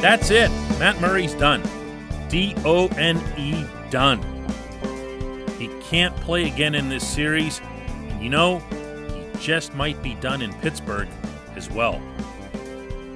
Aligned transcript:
That's 0.00 0.30
it. 0.30 0.50
Matt 0.78 0.98
Murray's 1.00 1.34
done. 1.34 1.62
D 2.28 2.54
O 2.64 2.88
N 2.96 3.20
E 3.36 3.66
done. 3.90 4.22
He 5.58 5.68
can't 5.82 6.16
play 6.16 6.46
again 6.46 6.74
in 6.74 6.88
this 6.88 7.06
series. 7.06 7.60
And 8.08 8.22
you 8.22 8.30
know, 8.30 8.60
he 9.10 9.26
just 9.40 9.74
might 9.74 10.02
be 10.02 10.14
done 10.14 10.40
in 10.40 10.54
Pittsburgh 10.54 11.08
as 11.54 11.70
well. 11.70 12.00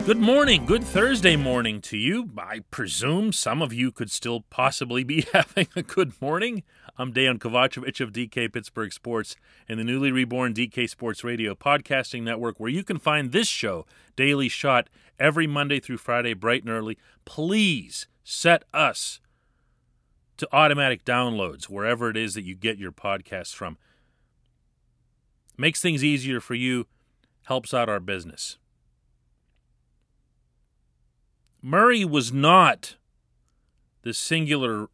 Good 0.07 0.19
morning, 0.19 0.67
good 0.67 0.85
Thursday 0.85 1.35
morning 1.35 1.81
to 1.81 1.97
you. 1.97 2.29
I 2.37 2.61
presume 2.71 3.33
some 3.33 3.63
of 3.63 3.73
you 3.73 3.91
could 3.91 4.11
still 4.11 4.43
possibly 4.51 5.03
be 5.03 5.23
having 5.33 5.67
a 5.75 5.83
good 5.83 6.21
morning. 6.21 6.63
I'm 6.99 7.11
Dan 7.11 7.39
Kovacevic 7.39 8.03
of 8.03 8.13
DK 8.13 8.53
Pittsburgh 8.53 8.93
Sports 8.93 9.35
and 9.67 9.81
the 9.81 9.85
newly 9.85 10.13
reborn 10.13 10.53
DK 10.53 10.91
Sports 10.91 11.25
Radio 11.25 11.55
podcasting 11.55 12.23
network, 12.23 12.61
where 12.61 12.69
you 12.69 12.85
can 12.85 12.99
find 12.99 13.33
this 13.33 13.49
show, 13.49 13.87
Daily 14.15 14.51
Shot, 14.51 14.91
every 15.19 15.47
Monday 15.47 15.81
through 15.81 15.97
Friday, 15.97 16.35
bright 16.35 16.65
and 16.65 16.71
early. 16.71 16.99
Please 17.25 18.07
set 18.23 18.65
us 18.75 19.21
to 20.37 20.47
automatic 20.53 21.07
downloads 21.07 21.65
wherever 21.71 22.11
it 22.11 22.19
is 22.19 22.35
that 22.35 22.45
you 22.45 22.55
get 22.55 22.77
your 22.77 22.93
podcasts 22.93 23.55
from. 23.55 23.79
Makes 25.57 25.81
things 25.81 26.05
easier 26.05 26.41
for 26.43 26.55
you, 26.55 26.89
helps 27.45 27.73
out 27.73 27.89
our 27.89 28.01
business. 28.01 28.59
Murray 31.67 32.05
was 32.05 32.31
not 32.31 32.97
the 34.03 34.13
singular 34.13 34.89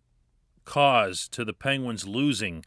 cause 0.64 1.26
to 1.30 1.44
the 1.44 1.52
Penguins 1.52 2.06
losing 2.06 2.64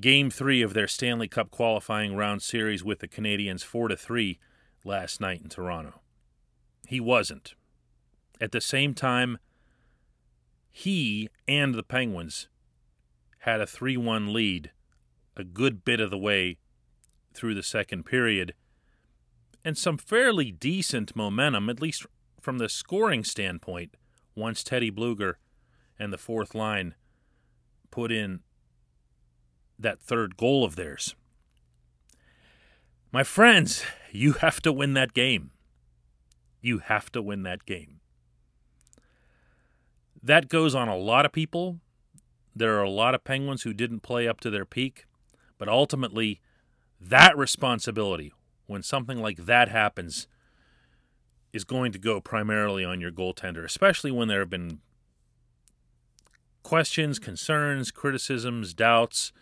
game 0.00 0.30
3 0.30 0.62
of 0.62 0.72
their 0.72 0.88
Stanley 0.88 1.28
Cup 1.28 1.50
qualifying 1.50 2.16
round 2.16 2.40
series 2.40 2.82
with 2.82 3.00
the 3.00 3.08
Canadiens 3.08 3.62
4 3.62 3.88
to 3.88 3.96
3 3.96 4.38
last 4.86 5.20
night 5.20 5.42
in 5.42 5.50
Toronto. 5.50 6.00
He 6.86 6.98
wasn't. 6.98 7.52
At 8.40 8.52
the 8.52 8.62
same 8.62 8.94
time, 8.94 9.36
he 10.70 11.28
and 11.46 11.74
the 11.74 11.82
Penguins 11.82 12.48
had 13.40 13.60
a 13.60 13.66
3 13.66 13.98
1 13.98 14.32
lead 14.32 14.70
a 15.36 15.44
good 15.44 15.84
bit 15.84 16.00
of 16.00 16.08
the 16.08 16.16
way 16.16 16.56
through 17.34 17.52
the 17.52 17.62
second 17.62 18.04
period 18.04 18.54
and 19.68 19.76
some 19.76 19.98
fairly 19.98 20.50
decent 20.50 21.14
momentum, 21.14 21.68
at 21.68 21.82
least 21.82 22.06
from 22.40 22.56
the 22.56 22.70
scoring 22.70 23.22
standpoint, 23.22 23.98
once 24.34 24.64
Teddy 24.64 24.90
Blueger 24.90 25.34
and 25.98 26.10
the 26.10 26.16
fourth 26.16 26.54
line 26.54 26.94
put 27.90 28.10
in 28.10 28.40
that 29.78 30.00
third 30.00 30.38
goal 30.38 30.64
of 30.64 30.74
theirs. 30.74 31.14
My 33.12 33.22
friends, 33.22 33.84
you 34.10 34.32
have 34.32 34.62
to 34.62 34.72
win 34.72 34.94
that 34.94 35.12
game. 35.12 35.50
You 36.62 36.78
have 36.78 37.12
to 37.12 37.20
win 37.20 37.42
that 37.42 37.66
game. 37.66 38.00
That 40.22 40.48
goes 40.48 40.74
on 40.74 40.88
a 40.88 40.96
lot 40.96 41.26
of 41.26 41.32
people. 41.32 41.78
There 42.56 42.78
are 42.78 42.84
a 42.84 42.88
lot 42.90 43.14
of 43.14 43.22
Penguins 43.22 43.64
who 43.64 43.74
didn't 43.74 44.00
play 44.00 44.26
up 44.26 44.40
to 44.40 44.48
their 44.48 44.64
peak, 44.64 45.04
but 45.58 45.68
ultimately, 45.68 46.40
that 46.98 47.36
responsibility, 47.36 48.32
when 48.68 48.82
something 48.84 49.18
like 49.18 49.38
that 49.46 49.68
happens, 49.68 50.28
is 51.52 51.64
going 51.64 51.90
to 51.90 51.98
go 51.98 52.20
primarily 52.20 52.84
on 52.84 53.00
your 53.00 53.10
goaltender, 53.10 53.64
especially 53.64 54.12
when 54.12 54.28
there 54.28 54.40
have 54.40 54.50
been 54.50 54.78
questions, 56.62 57.18
concerns, 57.18 57.90
criticisms, 57.90 58.74
doubts. 58.74 59.32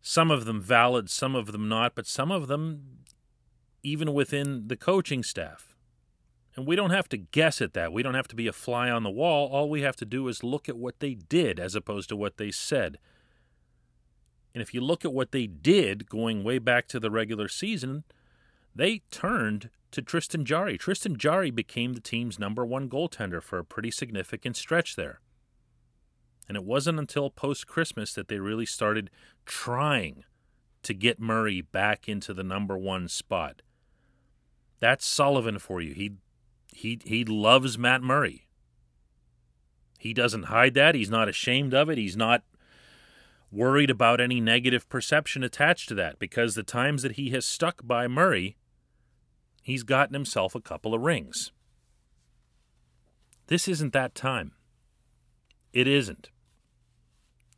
Some 0.00 0.30
of 0.30 0.44
them 0.44 0.62
valid, 0.62 1.10
some 1.10 1.34
of 1.34 1.50
them 1.50 1.68
not, 1.68 1.96
but 1.96 2.06
some 2.06 2.30
of 2.30 2.46
them 2.46 3.00
even 3.82 4.14
within 4.14 4.68
the 4.68 4.76
coaching 4.76 5.22
staff. 5.22 5.76
And 6.54 6.66
we 6.66 6.76
don't 6.76 6.90
have 6.90 7.08
to 7.10 7.16
guess 7.16 7.60
at 7.60 7.74
that. 7.74 7.92
We 7.92 8.02
don't 8.02 8.14
have 8.14 8.28
to 8.28 8.36
be 8.36 8.46
a 8.46 8.52
fly 8.52 8.88
on 8.88 9.02
the 9.02 9.10
wall. 9.10 9.48
All 9.48 9.68
we 9.68 9.82
have 9.82 9.96
to 9.96 10.06
do 10.06 10.26
is 10.28 10.42
look 10.42 10.68
at 10.68 10.76
what 10.76 11.00
they 11.00 11.14
did 11.14 11.60
as 11.60 11.74
opposed 11.74 12.08
to 12.08 12.16
what 12.16 12.38
they 12.38 12.50
said. 12.50 12.98
And 14.54 14.62
if 14.62 14.72
you 14.72 14.80
look 14.80 15.04
at 15.04 15.12
what 15.12 15.32
they 15.32 15.46
did 15.46 16.08
going 16.08 16.42
way 16.42 16.58
back 16.58 16.88
to 16.88 16.98
the 16.98 17.10
regular 17.10 17.46
season, 17.46 18.04
they 18.76 19.02
turned 19.10 19.70
to 19.92 20.02
Tristan 20.02 20.44
Jarry. 20.44 20.76
Tristan 20.76 21.16
Jarry 21.16 21.50
became 21.50 21.94
the 21.94 22.00
team's 22.00 22.38
number 22.38 22.64
one 22.64 22.88
goaltender 22.88 23.42
for 23.42 23.58
a 23.58 23.64
pretty 23.64 23.90
significant 23.90 24.56
stretch 24.56 24.96
there. 24.96 25.20
And 26.48 26.56
it 26.56 26.64
wasn't 26.64 26.98
until 26.98 27.30
post 27.30 27.66
Christmas 27.66 28.12
that 28.14 28.28
they 28.28 28.38
really 28.38 28.66
started 28.66 29.10
trying 29.46 30.24
to 30.82 30.94
get 30.94 31.18
Murray 31.18 31.60
back 31.60 32.08
into 32.08 32.32
the 32.32 32.44
number 32.44 32.76
one 32.76 33.08
spot. 33.08 33.62
That's 34.78 35.06
Sullivan 35.06 35.58
for 35.58 35.80
you. 35.80 35.94
He 35.94 36.12
he 36.72 37.00
he 37.04 37.24
loves 37.24 37.78
Matt 37.78 38.02
Murray. 38.02 38.46
He 39.98 40.12
doesn't 40.12 40.44
hide 40.44 40.74
that. 40.74 40.94
He's 40.94 41.10
not 41.10 41.28
ashamed 41.28 41.74
of 41.74 41.88
it. 41.88 41.98
He's 41.98 42.16
not 42.16 42.44
worried 43.50 43.90
about 43.90 44.20
any 44.20 44.40
negative 44.40 44.88
perception 44.88 45.42
attached 45.42 45.88
to 45.88 45.94
that 45.94 46.18
because 46.18 46.54
the 46.54 46.62
times 46.62 47.02
that 47.02 47.12
he 47.12 47.30
has 47.30 47.46
stuck 47.46 47.80
by 47.84 48.06
Murray, 48.06 48.56
he's 49.66 49.82
gotten 49.82 50.14
himself 50.14 50.54
a 50.54 50.60
couple 50.60 50.94
of 50.94 51.00
rings. 51.00 51.50
This 53.48 53.66
isn't 53.66 53.92
that 53.94 54.14
time. 54.14 54.52
It 55.72 55.88
isn't. 55.88 56.30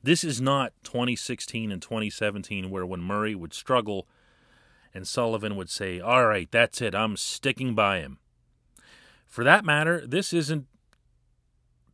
This 0.03 0.25
is 0.25 0.41
not 0.41 0.73
2016 0.85 1.71
and 1.71 1.83
2017 1.83 2.71
where 2.71 2.87
when 2.87 3.03
Murray 3.03 3.35
would 3.35 3.53
struggle 3.53 4.09
and 4.95 5.07
Sullivan 5.07 5.55
would 5.57 5.69
say, 5.69 6.01
All 6.01 6.27
right, 6.27 6.51
that's 6.51 6.81
it, 6.81 6.95
I'm 6.95 7.15
sticking 7.19 7.75
by 7.75 7.99
him. 7.99 8.17
For 9.27 9.45
that 9.45 9.67
matter, 9.67 10.07
this 10.07 10.33
isn't 10.33 10.65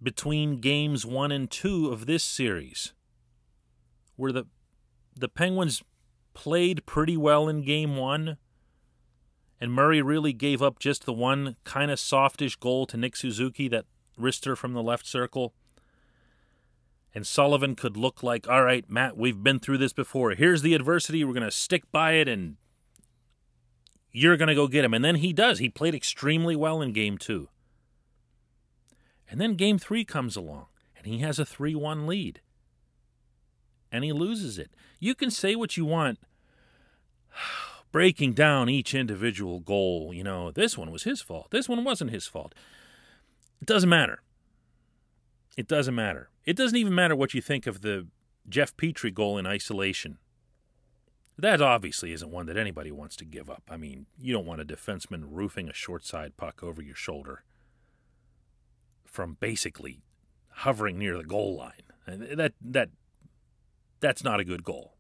between 0.00 0.60
games 0.60 1.04
one 1.04 1.32
and 1.32 1.50
two 1.50 1.88
of 1.88 2.06
this 2.06 2.22
series, 2.22 2.92
where 4.14 4.30
the 4.30 4.44
the 5.16 5.28
Penguins 5.28 5.82
played 6.34 6.86
pretty 6.86 7.16
well 7.16 7.48
in 7.48 7.62
game 7.62 7.96
one, 7.96 8.36
and 9.60 9.72
Murray 9.72 10.02
really 10.02 10.32
gave 10.32 10.62
up 10.62 10.78
just 10.78 11.04
the 11.04 11.12
one 11.12 11.56
kind 11.64 11.90
of 11.90 12.00
softish 12.00 12.56
goal 12.56 12.86
to 12.86 12.96
Nick 12.96 13.16
Suzuki 13.16 13.68
that 13.68 13.86
wrister 14.18 14.56
from 14.56 14.72
the 14.72 14.82
left 14.82 15.06
circle. 15.06 15.54
And 17.14 17.26
Sullivan 17.26 17.76
could 17.76 17.96
look 17.96 18.22
like, 18.22 18.48
all 18.48 18.64
right, 18.64 18.88
Matt, 18.90 19.16
we've 19.16 19.42
been 19.42 19.60
through 19.60 19.78
this 19.78 19.92
before. 19.92 20.32
Here's 20.32 20.62
the 20.62 20.74
adversity. 20.74 21.22
We're 21.22 21.32
going 21.32 21.44
to 21.44 21.50
stick 21.50 21.84
by 21.92 22.12
it, 22.12 22.28
and 22.28 22.56
you're 24.10 24.36
going 24.36 24.48
to 24.48 24.54
go 24.54 24.66
get 24.66 24.84
him. 24.84 24.94
And 24.94 25.04
then 25.04 25.16
he 25.16 25.32
does. 25.32 25.60
He 25.60 25.68
played 25.68 25.94
extremely 25.94 26.56
well 26.56 26.82
in 26.82 26.92
game 26.92 27.16
two. 27.16 27.48
And 29.30 29.40
then 29.40 29.54
game 29.54 29.78
three 29.78 30.04
comes 30.04 30.36
along, 30.36 30.66
and 30.96 31.06
he 31.06 31.18
has 31.18 31.38
a 31.38 31.46
3 31.46 31.74
1 31.74 32.06
lead. 32.06 32.40
And 33.90 34.02
he 34.04 34.12
loses 34.12 34.58
it. 34.58 34.72
You 34.98 35.14
can 35.14 35.30
say 35.30 35.54
what 35.54 35.76
you 35.76 35.84
want 35.84 36.18
breaking 37.94 38.32
down 38.32 38.68
each 38.68 38.92
individual 38.92 39.60
goal. 39.60 40.12
You 40.12 40.24
know, 40.24 40.50
this 40.50 40.76
one 40.76 40.90
was 40.90 41.04
his 41.04 41.22
fault. 41.22 41.52
This 41.52 41.68
one 41.68 41.84
wasn't 41.84 42.10
his 42.10 42.26
fault. 42.26 42.52
It 43.62 43.68
doesn't 43.68 43.88
matter. 43.88 44.20
It 45.56 45.68
doesn't 45.68 45.94
matter. 45.94 46.28
It 46.44 46.56
doesn't 46.56 46.76
even 46.76 46.92
matter 46.92 47.14
what 47.14 47.34
you 47.34 47.40
think 47.40 47.68
of 47.68 47.82
the 47.82 48.08
Jeff 48.48 48.76
Petry 48.76 49.14
goal 49.14 49.38
in 49.38 49.46
isolation. 49.46 50.18
That 51.38 51.62
obviously 51.62 52.10
isn't 52.12 52.32
one 52.32 52.46
that 52.46 52.56
anybody 52.56 52.90
wants 52.90 53.14
to 53.14 53.24
give 53.24 53.48
up. 53.48 53.62
I 53.70 53.76
mean, 53.76 54.06
you 54.20 54.32
don't 54.32 54.44
want 54.44 54.60
a 54.60 54.64
defenseman 54.64 55.26
roofing 55.30 55.68
a 55.68 55.72
short 55.72 56.04
side 56.04 56.36
puck 56.36 56.64
over 56.64 56.82
your 56.82 56.96
shoulder 56.96 57.44
from 59.04 59.36
basically 59.38 60.02
hovering 60.48 60.98
near 60.98 61.16
the 61.16 61.22
goal 61.22 61.56
line. 61.56 61.92
That 62.08 62.54
that 62.60 62.88
that's 64.00 64.24
not 64.24 64.40
a 64.40 64.44
good 64.44 64.64
goal. 64.64 64.93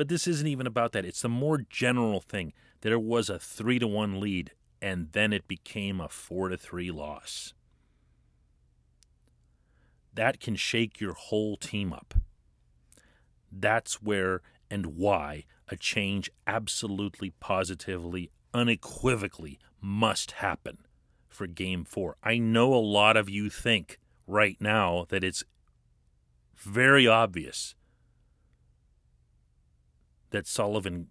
But 0.00 0.08
this 0.08 0.26
isn't 0.26 0.46
even 0.46 0.66
about 0.66 0.92
that. 0.92 1.04
It's 1.04 1.20
the 1.20 1.28
more 1.28 1.58
general 1.58 2.20
thing. 2.20 2.54
There 2.80 2.98
was 2.98 3.28
a 3.28 3.38
3 3.38 3.78
to 3.80 3.86
1 3.86 4.18
lead 4.18 4.52
and 4.80 5.12
then 5.12 5.30
it 5.30 5.46
became 5.46 6.00
a 6.00 6.08
4 6.08 6.48
to 6.48 6.56
3 6.56 6.90
loss. 6.90 7.52
That 10.14 10.40
can 10.40 10.56
shake 10.56 11.02
your 11.02 11.12
whole 11.12 11.58
team 11.58 11.92
up. 11.92 12.14
That's 13.52 14.00
where 14.00 14.40
and 14.70 14.96
why 14.96 15.44
a 15.68 15.76
change 15.76 16.30
absolutely, 16.46 17.34
positively, 17.38 18.30
unequivocally 18.54 19.58
must 19.82 20.30
happen 20.30 20.78
for 21.28 21.46
game 21.46 21.84
four. 21.84 22.16
I 22.22 22.38
know 22.38 22.72
a 22.72 22.76
lot 22.76 23.18
of 23.18 23.28
you 23.28 23.50
think 23.50 23.98
right 24.26 24.56
now 24.60 25.04
that 25.10 25.22
it's 25.22 25.44
very 26.56 27.06
obvious 27.06 27.74
that 30.30 30.46
Sullivan 30.46 31.08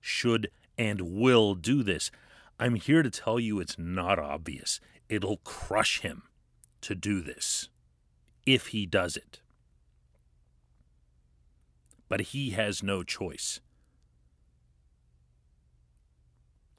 should 0.00 0.50
and 0.78 1.00
will 1.00 1.54
do 1.54 1.82
this. 1.82 2.10
I'm 2.58 2.74
here 2.74 3.02
to 3.02 3.10
tell 3.10 3.38
you 3.38 3.60
it's 3.60 3.78
not 3.78 4.18
obvious. 4.18 4.80
It'll 5.08 5.38
crush 5.38 6.00
him 6.00 6.22
to 6.82 6.94
do 6.94 7.20
this 7.20 7.68
if 8.46 8.68
he 8.68 8.86
does 8.86 9.16
it. 9.16 9.40
But 12.08 12.20
he 12.20 12.50
has 12.50 12.82
no 12.82 13.02
choice. 13.02 13.60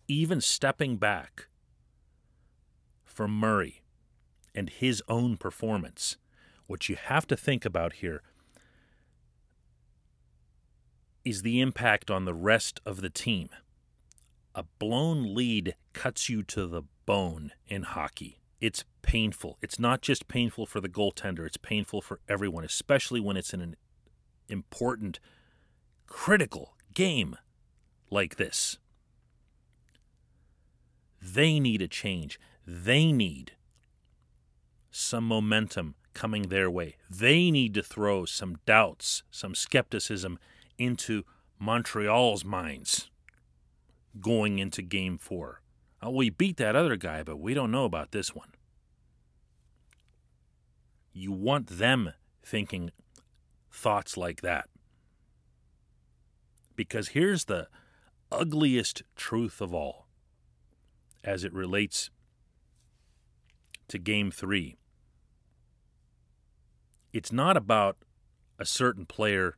Even 0.07 0.41
stepping 0.41 0.97
back 0.97 1.47
from 3.05 3.31
Murray 3.31 3.83
and 4.53 4.69
his 4.69 5.01
own 5.07 5.37
performance, 5.37 6.17
what 6.67 6.89
you 6.89 6.95
have 6.95 7.25
to 7.27 7.37
think 7.37 7.65
about 7.65 7.93
here 7.93 8.21
is 11.25 11.41
the 11.41 11.61
impact 11.61 12.11
on 12.11 12.25
the 12.25 12.33
rest 12.33 12.79
of 12.85 13.01
the 13.01 13.09
team. 13.09 13.49
A 14.55 14.63
blown 14.79 15.33
lead 15.33 15.75
cuts 15.93 16.29
you 16.29 16.43
to 16.43 16.67
the 16.67 16.83
bone 17.05 17.51
in 17.67 17.83
hockey. 17.83 18.39
It's 18.61 18.85
painful. 19.01 19.57
It's 19.61 19.79
not 19.79 20.01
just 20.01 20.27
painful 20.27 20.65
for 20.65 20.79
the 20.79 20.89
goaltender, 20.89 21.45
it's 21.45 21.57
painful 21.57 22.01
for 22.01 22.19
everyone, 22.29 22.63
especially 22.63 23.19
when 23.19 23.35
it's 23.35 23.53
in 23.53 23.61
an 23.61 23.75
important, 24.47 25.19
critical 26.07 26.75
game 26.93 27.37
like 28.09 28.35
this. 28.35 28.77
They 31.21 31.59
need 31.59 31.81
a 31.81 31.87
change. 31.87 32.39
They 32.65 33.11
need 33.11 33.53
some 34.91 35.25
momentum 35.25 35.95
coming 36.13 36.43
their 36.43 36.69
way. 36.69 36.97
They 37.09 37.49
need 37.49 37.73
to 37.73 37.83
throw 37.83 38.25
some 38.25 38.59
doubts, 38.65 39.23
some 39.31 39.55
skepticism 39.55 40.37
into 40.77 41.23
Montreal's 41.59 42.43
minds 42.43 43.09
going 44.19 44.59
into 44.59 44.81
game 44.81 45.17
four. 45.17 45.61
Oh, 46.01 46.11
we 46.11 46.29
beat 46.29 46.57
that 46.57 46.75
other 46.75 46.95
guy, 46.95 47.23
but 47.23 47.39
we 47.39 47.53
don't 47.53 47.71
know 47.71 47.85
about 47.85 48.11
this 48.11 48.35
one. 48.35 48.49
You 51.13 51.31
want 51.31 51.67
them 51.67 52.13
thinking 52.43 52.91
thoughts 53.71 54.17
like 54.17 54.41
that. 54.41 54.69
Because 56.75 57.09
here's 57.09 57.45
the 57.45 57.67
ugliest 58.31 59.03
truth 59.15 59.61
of 59.61 59.73
all 59.73 60.07
as 61.23 61.43
it 61.43 61.53
relates 61.53 62.09
to 63.87 63.97
game 63.97 64.31
three. 64.31 64.75
It's 67.13 67.31
not 67.31 67.55
about 67.55 67.97
a 68.57 68.65
certain 68.65 69.05
player 69.05 69.55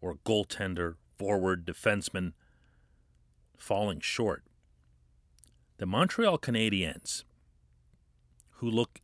or 0.00 0.16
goaltender, 0.26 0.94
forward, 1.16 1.66
defenseman 1.66 2.32
falling 3.56 4.00
short. 4.00 4.44
The 5.78 5.86
Montreal 5.86 6.38
Canadiens, 6.38 7.24
who 8.56 8.70
look 8.70 9.00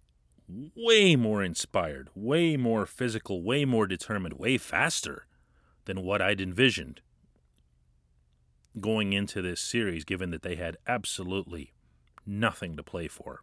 way 0.48 1.16
more 1.16 1.43
inspired, 1.43 2.08
way 2.14 2.56
more 2.56 2.87
physical, 2.87 3.43
way 3.43 3.64
more 3.64 3.87
determined, 3.87 4.34
way 4.34 4.58
faster 4.58 5.26
than 5.87 6.02
what 6.02 6.22
I'd 6.22 6.40
envisioned 6.40 7.00
going 8.81 9.12
into 9.12 9.40
this 9.40 9.60
series, 9.60 10.04
given 10.04 10.31
that 10.31 10.43
they 10.43 10.56
had 10.56 10.76
absolutely 10.87 11.72
nothing 12.26 12.76
to 12.76 12.82
play 12.82 13.08
for. 13.08 13.43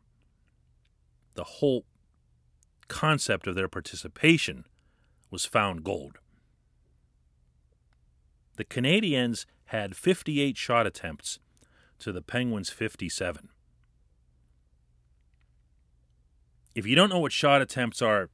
The 1.34 1.44
whole 1.44 1.86
concept 2.88 3.48
of 3.48 3.56
their 3.56 3.68
participation 3.68 4.66
was 5.32 5.46
found 5.46 5.84
gold. 5.84 6.20
The 8.56 8.66
Canadiens 8.66 9.46
had 9.66 9.96
58 9.96 10.58
shot 10.58 10.86
attempts 10.86 11.40
to 12.00 12.12
the 12.12 12.22
Penguins' 12.22 12.70
57. 12.70 13.50
If 16.76 16.86
you 16.86 16.96
don't 16.96 17.10
know 17.10 17.20
what 17.20 17.32
shot 17.32 17.62
attempts 17.62 18.02
are, 18.02 18.30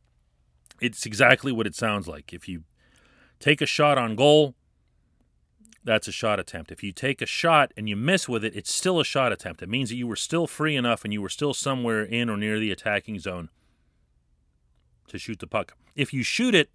it's 0.81 1.05
exactly 1.05 1.51
what 1.51 1.67
it 1.67 1.75
sounds 1.75 2.07
like. 2.07 2.33
If 2.33 2.47
you 2.47 2.63
take 3.39 3.61
a 3.61 3.65
shot 3.65 3.97
on 3.97 4.15
goal, 4.15 4.55
that's 5.83 6.07
a 6.07 6.11
shot 6.11 6.39
attempt. 6.39 6.71
If 6.71 6.83
you 6.83 6.91
take 6.91 7.21
a 7.21 7.25
shot 7.25 7.73
and 7.75 7.87
you 7.87 7.95
miss 7.95 8.27
with 8.27 8.43
it, 8.43 8.55
it's 8.55 8.73
still 8.73 8.99
a 8.99 9.05
shot 9.05 9.31
attempt. 9.31 9.61
It 9.61 9.69
means 9.69 9.89
that 9.89 9.95
you 9.95 10.07
were 10.07 10.15
still 10.15 10.47
free 10.47 10.75
enough 10.75 11.03
and 11.03 11.13
you 11.13 11.21
were 11.21 11.29
still 11.29 11.53
somewhere 11.53 12.03
in 12.03 12.29
or 12.29 12.37
near 12.37 12.59
the 12.59 12.71
attacking 12.71 13.19
zone 13.19 13.49
to 15.07 15.17
shoot 15.17 15.39
the 15.39 15.47
puck. 15.47 15.75
If 15.95 16.13
you 16.13 16.23
shoot 16.23 16.53
it 16.53 16.69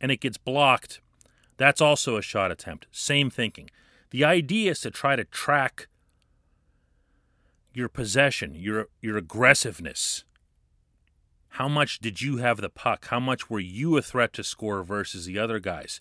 and 0.00 0.10
it 0.10 0.20
gets 0.20 0.38
blocked, 0.38 1.00
that's 1.56 1.80
also 1.80 2.16
a 2.16 2.22
shot 2.22 2.50
attempt. 2.50 2.86
Same 2.90 3.30
thinking. 3.30 3.70
The 4.10 4.24
idea 4.24 4.72
is 4.72 4.80
to 4.80 4.90
try 4.90 5.16
to 5.16 5.24
track 5.24 5.88
your 7.72 7.88
possession, 7.88 8.54
your 8.54 8.88
your 9.00 9.16
aggressiveness. 9.16 10.24
How 11.56 11.68
much 11.68 11.98
did 11.98 12.22
you 12.22 12.38
have 12.38 12.60
the 12.60 12.70
puck? 12.70 13.06
How 13.06 13.20
much 13.20 13.50
were 13.50 13.60
you 13.60 13.96
a 13.96 14.02
threat 14.02 14.32
to 14.34 14.44
score 14.44 14.82
versus 14.82 15.26
the 15.26 15.38
other 15.38 15.58
guys? 15.58 16.00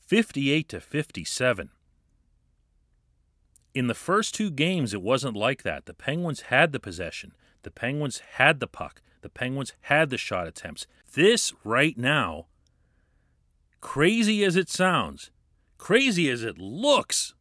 58 0.00 0.68
to 0.68 0.80
57. 0.80 1.70
In 3.74 3.86
the 3.86 3.94
first 3.94 4.34
two 4.34 4.50
games, 4.50 4.92
it 4.92 5.00
wasn't 5.00 5.36
like 5.36 5.62
that. 5.62 5.86
The 5.86 5.94
Penguins 5.94 6.42
had 6.42 6.72
the 6.72 6.80
possession. 6.80 7.32
The 7.62 7.70
Penguins 7.70 8.20
had 8.34 8.60
the 8.60 8.66
puck. 8.66 9.00
The 9.22 9.28
Penguins 9.30 9.72
had 9.82 10.10
the 10.10 10.18
shot 10.18 10.46
attempts. 10.46 10.86
This 11.14 11.52
right 11.64 11.96
now 11.96 12.46
crazy 13.82 14.42
as 14.42 14.56
it 14.56 14.70
sounds, 14.70 15.30
crazy 15.76 16.30
as 16.30 16.42
it 16.42 16.56
looks, 16.56 17.34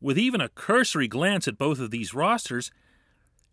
with 0.00 0.18
even 0.18 0.40
a 0.40 0.48
cursory 0.48 1.06
glance 1.06 1.46
at 1.46 1.58
both 1.58 1.78
of 1.78 1.92
these 1.92 2.12
rosters, 2.12 2.72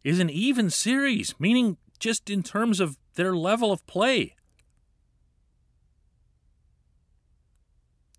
is 0.04 0.20
an 0.20 0.30
even 0.30 0.72
series, 0.72 1.36
meaning 1.38 1.78
just 2.00 2.30
in 2.30 2.42
terms 2.42 2.80
of 2.80 2.98
their 3.14 3.36
level 3.36 3.72
of 3.72 3.86
play. 3.86 4.36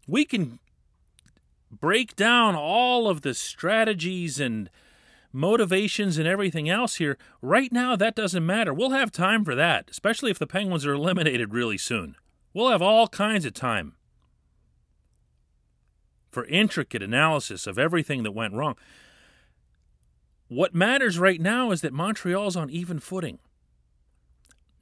We 0.07 0.25
can 0.25 0.61
break 1.71 2.15
down 2.15 2.55
all 2.55 3.09
of 3.09 3.23
the 3.23 3.35
strategies 3.35 4.39
and 4.39 4.71
motivations 5.33 6.19
and 6.19 6.27
everything 6.29 6.69
else 6.69 6.97
here. 6.97 7.19
Right 7.43 7.73
now, 7.73 7.97
that 7.97 8.15
doesn't 8.15 8.47
matter. 8.47 8.73
We'll 8.73 8.91
have 8.91 9.11
time 9.11 9.45
for 9.45 9.55
that, 9.55 9.91
especially 9.91 10.31
if 10.31 10.39
the 10.39 10.47
Penguins 10.47 10.87
are 10.87 10.95
eliminated 10.95 11.53
really 11.53 11.79
soon. 11.79 12.17
We'll 12.57 12.71
have 12.71 12.81
all 12.81 13.07
kinds 13.09 13.45
of 13.45 13.53
time 13.53 13.97
for 16.31 16.47
intricate 16.47 17.03
analysis 17.03 17.67
of 17.67 17.79
everything 17.79 18.23
that 18.23 18.33
went 18.33 18.55
wrong. 18.55 18.77
What 20.49 20.75
matters 20.75 21.19
right 21.19 21.39
now 21.39 21.71
is 21.71 21.83
that 21.83 21.93
Montreal's 21.93 22.57
on 22.57 22.71
even 22.71 22.99
footing. 22.99 23.41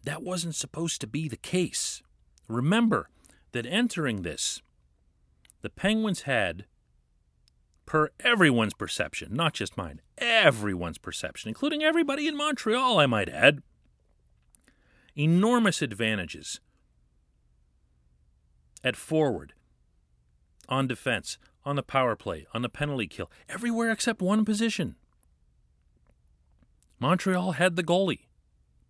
That 0.04 0.23
wasn't 0.23 0.54
supposed 0.54 1.00
to 1.00 1.09
be 1.09 1.26
the 1.26 1.37
case. 1.37 2.00
Remember 2.47 3.09
that 3.50 3.66
entering 3.66 4.23
this, 4.23 4.62
the 5.62 5.71
Penguins 5.71 6.23
had, 6.23 6.66
per 7.87 8.11
everyone's 8.21 8.75
perception, 8.75 9.35
not 9.35 9.52
just 9.52 9.76
mine, 9.76 10.00
everyone's 10.16 10.99
perception, 10.99 11.49
including 11.49 11.83
everybody 11.83 12.28
in 12.28 12.37
Montreal, 12.37 13.00
I 13.00 13.07
might 13.07 13.28
add, 13.28 13.64
enormous 15.16 15.83
advantages 15.83 16.61
at 18.85 18.95
forward, 18.95 19.55
on 20.69 20.87
defense, 20.87 21.38
on 21.64 21.76
the 21.76 21.83
power 21.83 22.14
play, 22.14 22.47
on 22.53 22.62
the 22.62 22.69
penalty 22.69 23.07
kill, 23.07 23.31
everywhere 23.49 23.91
except 23.91 24.21
one 24.21 24.45
position. 24.45 24.97
Montreal 27.00 27.53
had 27.53 27.76
the 27.76 27.83
goalie. 27.83 28.26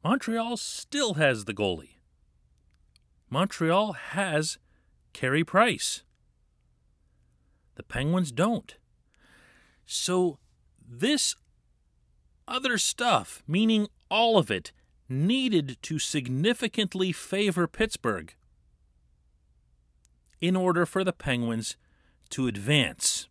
Montreal 0.03 0.57
still 0.57 1.15
has 1.15 1.45
the 1.45 1.55
goalie. 1.55 1.97
Montreal 3.31 3.93
has 3.93 4.59
Carey 5.13 5.45
Price. 5.45 6.03
The 7.77 7.83
Penguins 7.83 8.31
don't. 8.31 8.77
So, 9.87 10.39
this 10.87 11.35
other 12.47 12.79
stuff, 12.79 13.43
meaning 13.47 13.89
all 14.11 14.37
of 14.39 14.51
it, 14.51 14.73
needed 15.09 15.79
to 15.83 15.99
significantly 15.99 17.13
favor 17.13 17.67
Pittsburgh 17.67 18.35
in 20.47 20.57
order 20.57 20.85
for 20.85 21.03
the 21.03 21.13
Penguins 21.13 21.79
to 22.29 22.47
advance. 22.47 23.29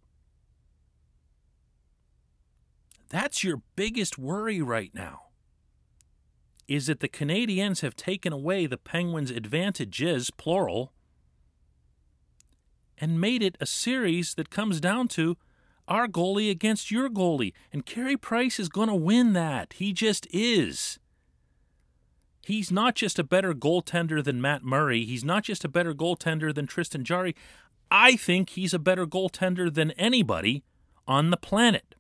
That's 3.10 3.44
your 3.44 3.62
biggest 3.76 4.18
worry 4.18 4.64
right 4.64 4.90
now. 4.96 5.26
Is 6.68 6.88
that 6.88 7.02
the 7.02 7.08
Canadiens 7.08 7.82
have 7.82 7.96
taken 7.96 8.34
away 8.34 8.66
the 8.66 8.80
Penguins' 8.80 9.30
advantages, 9.30 10.32
plural, 10.32 10.92
and 12.98 13.22
made 13.22 13.44
it 13.44 13.58
a 13.60 13.68
series 13.68 14.34
that 14.34 14.50
comes 14.50 14.80
down 14.80 15.08
to 15.10 15.38
our 15.88 16.08
goalie 16.08 16.50
against 16.50 16.90
your 16.90 17.10
goalie. 17.10 17.54
And 17.72 17.86
Carey 17.86 18.18
Price 18.18 18.60
is 18.60 18.70
going 18.70 18.90
to 18.90 18.96
win 18.96 19.34
that. 19.34 19.74
He 19.74 19.94
just 19.94 20.26
is. 20.32 20.98
He's 22.46 22.72
not 22.72 22.96
just 22.96 23.20
a 23.20 23.24
better 23.24 23.54
goaltender 23.54 24.24
than 24.24 24.42
Matt 24.42 24.64
Murray. 24.64 25.06
He's 25.06 25.24
not 25.24 25.44
just 25.44 25.64
a 25.64 25.70
better 25.70 25.94
goaltender 25.94 26.54
than 26.54 26.68
Tristan 26.68 27.06
Jarry. 27.06 27.36
I 27.90 28.16
think 28.16 28.52
he's 28.52 28.74
a 28.74 28.80
better 28.80 29.06
goaltender 29.06 29.74
than 29.74 29.92
anybody 29.92 30.64
on 31.08 31.30
the 31.30 31.38
planet. 31.38 31.96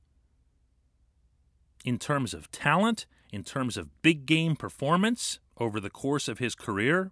In 1.85 1.97
terms 1.97 2.33
of 2.33 2.51
talent, 2.51 3.05
in 3.31 3.43
terms 3.43 3.77
of 3.77 4.01
big 4.01 4.25
game 4.25 4.55
performance 4.55 5.39
over 5.57 5.79
the 5.79 5.89
course 5.89 6.27
of 6.27 6.39
his 6.39 6.55
career, 6.55 7.11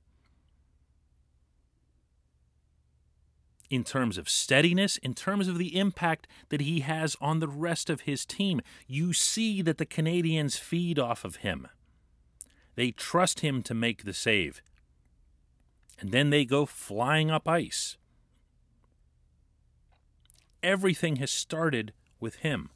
in 3.70 3.86
terms 3.86 4.18
of 4.18 4.30
steadiness, 4.30 4.98
in 4.98 5.14
terms 5.14 5.48
of 5.48 5.58
the 5.58 5.78
impact 5.78 6.28
that 6.50 6.62
he 6.62 6.82
has 6.82 7.16
on 7.22 7.40
the 7.40 7.48
rest 7.48 7.90
of 7.90 8.02
his 8.02 8.26
team. 8.26 8.60
You 8.86 9.14
see 9.14 9.62
that 9.62 9.78
the 9.78 9.86
Canadiens 9.86 10.60
feed 10.60 11.00
off 11.00 11.24
of 11.24 11.38
him. 11.38 11.68
They 12.76 12.92
trust 12.92 13.42
him 13.42 13.62
to 13.64 13.74
make 13.74 14.04
the 14.04 14.14
save. 14.14 14.62
And 16.00 16.12
then 16.12 16.30
they 16.30 16.46
go 16.46 16.66
flying 16.66 17.30
up 17.30 17.48
ice. 17.48 17.98
Everything 20.64 21.18
has 21.18 21.32
started 21.32 21.94
with 22.20 22.36
him. 22.38 22.70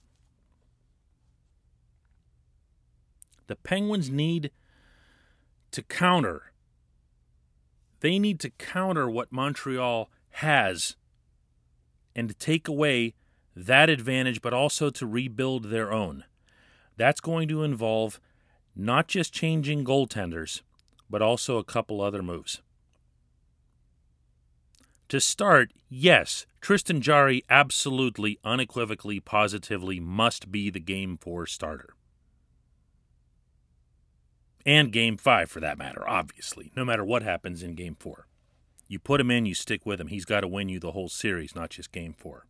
The 3.48 3.56
Penguins 3.56 4.10
need 4.10 4.52
to 5.72 5.84
counter. 5.84 6.52
They 8.00 8.18
need 8.20 8.40
to 8.42 8.50
counter 8.50 9.10
what 9.10 9.32
Montreal 9.32 10.10
has 10.32 10.96
and 12.16 12.30
to 12.30 12.36
take 12.36 12.68
away 12.68 13.14
that 13.56 13.90
advantage, 13.90 14.42
but 14.42 14.54
also 14.54 14.90
to 14.90 15.06
rebuild 15.06 15.66
their 15.66 15.92
own. 15.92 16.24
That's 16.98 17.22
going 17.22 17.48
to 17.50 17.64
involve 17.64 18.20
not 18.76 19.08
just 19.08 19.34
changing 19.34 19.86
goaltenders, 19.86 20.62
but 21.10 21.22
also 21.22 21.58
a 21.58 21.64
couple 21.64 22.02
other 22.02 22.22
moves. 22.22 22.62
To 25.10 25.20
start, 25.20 25.72
yes, 25.88 26.48
Tristan 26.62 27.00
Jarry 27.00 27.44
absolutely, 27.50 28.40
unequivocally, 28.44 29.20
positively 29.20 30.00
must 30.00 30.52
be 30.52 30.70
the 30.70 30.80
game 30.80 31.18
four 31.18 31.46
starter. 31.46 31.94
And 34.66 34.92
game 34.92 35.16
five, 35.16 35.52
for 35.52 35.60
that 35.60 35.78
matter, 35.78 36.08
obviously, 36.10 36.72
no 36.76 36.84
matter 36.84 37.06
what 37.06 37.22
happens 37.22 37.62
in 37.62 37.76
game 37.76 37.96
four. 38.00 38.26
You 38.88 38.98
put 38.98 39.22
him 39.22 39.30
in, 39.30 39.46
you 39.46 39.54
stick 39.54 39.86
with 39.86 40.02
him. 40.02 40.08
He's 40.08 40.26
got 40.26 40.42
to 40.42 40.48
win 40.48 40.70
you 40.70 40.80
the 40.80 40.92
whole 40.92 41.10
series, 41.10 41.56
not 41.56 41.70
just 41.70 41.92
game 41.92 42.14
four. 42.14 42.48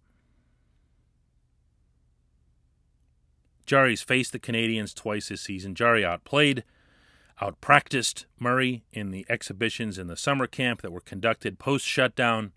Jarry's 3.65 4.01
faced 4.01 4.31
the 4.31 4.39
Canadiens 4.39 4.93
twice 4.93 5.29
this 5.29 5.41
season. 5.41 5.75
Jarry 5.75 6.05
outplayed, 6.05 6.63
outpracticed 7.41 8.25
Murray 8.39 8.83
in 8.91 9.11
the 9.11 9.25
exhibitions 9.29 9.97
in 9.97 10.07
the 10.07 10.17
summer 10.17 10.47
camp 10.47 10.81
that 10.81 10.91
were 10.91 11.01
conducted 11.01 11.59
post 11.59 11.85
shutdown. 11.85 12.51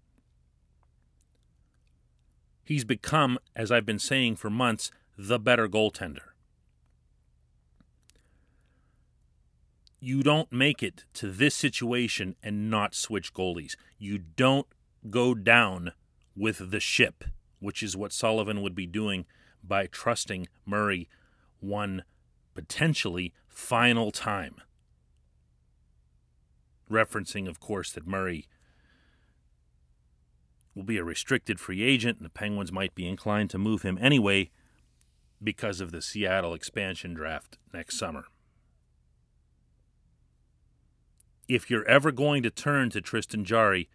He's 2.64 2.84
become, 2.84 3.38
as 3.56 3.72
I've 3.72 3.86
been 3.86 3.98
saying 3.98 4.36
for 4.36 4.50
months, 4.50 4.90
the 5.16 5.38
better 5.38 5.68
goaltender. 5.68 6.28
you 10.00 10.22
don't 10.22 10.52
make 10.52 10.82
it 10.82 11.04
to 11.14 11.30
this 11.30 11.54
situation 11.54 12.36
and 12.42 12.70
not 12.70 12.94
switch 12.94 13.34
goalies. 13.34 13.74
You 13.98 14.18
don't 14.18 14.66
go 15.10 15.34
down 15.34 15.92
with 16.36 16.70
the 16.70 16.80
ship, 16.80 17.24
which 17.58 17.82
is 17.82 17.96
what 17.96 18.12
Sullivan 18.12 18.62
would 18.62 18.74
be 18.74 18.86
doing 18.86 19.26
by 19.62 19.86
trusting 19.86 20.48
Murray 20.66 21.08
one 21.60 22.04
potentially 22.54 23.32
final 23.48 24.10
time. 24.10 24.56
Referencing, 26.90 27.48
of 27.48 27.60
course, 27.60 27.92
that 27.92 28.06
Murray 28.06 28.46
will 30.74 30.84
be 30.84 30.96
a 30.96 31.04
restricted 31.04 31.60
free 31.60 31.82
agent 31.82 32.18
and 32.18 32.24
the 32.24 32.30
Penguins 32.30 32.72
might 32.72 32.94
be 32.94 33.06
inclined 33.06 33.50
to 33.50 33.58
move 33.58 33.82
him 33.82 33.98
anyway 34.00 34.50
because 35.42 35.80
of 35.80 35.92
the 35.92 36.00
Seattle 36.00 36.54
expansion 36.54 37.14
draft 37.14 37.58
next 37.72 37.98
summer. 37.98 38.26
if 41.48 41.70
you're 41.70 41.88
ever 41.88 42.12
going 42.12 42.42
to 42.42 42.50
turn 42.50 42.90
to 42.90 43.00
Tristan 43.00 43.44
Jarry, 43.44 43.88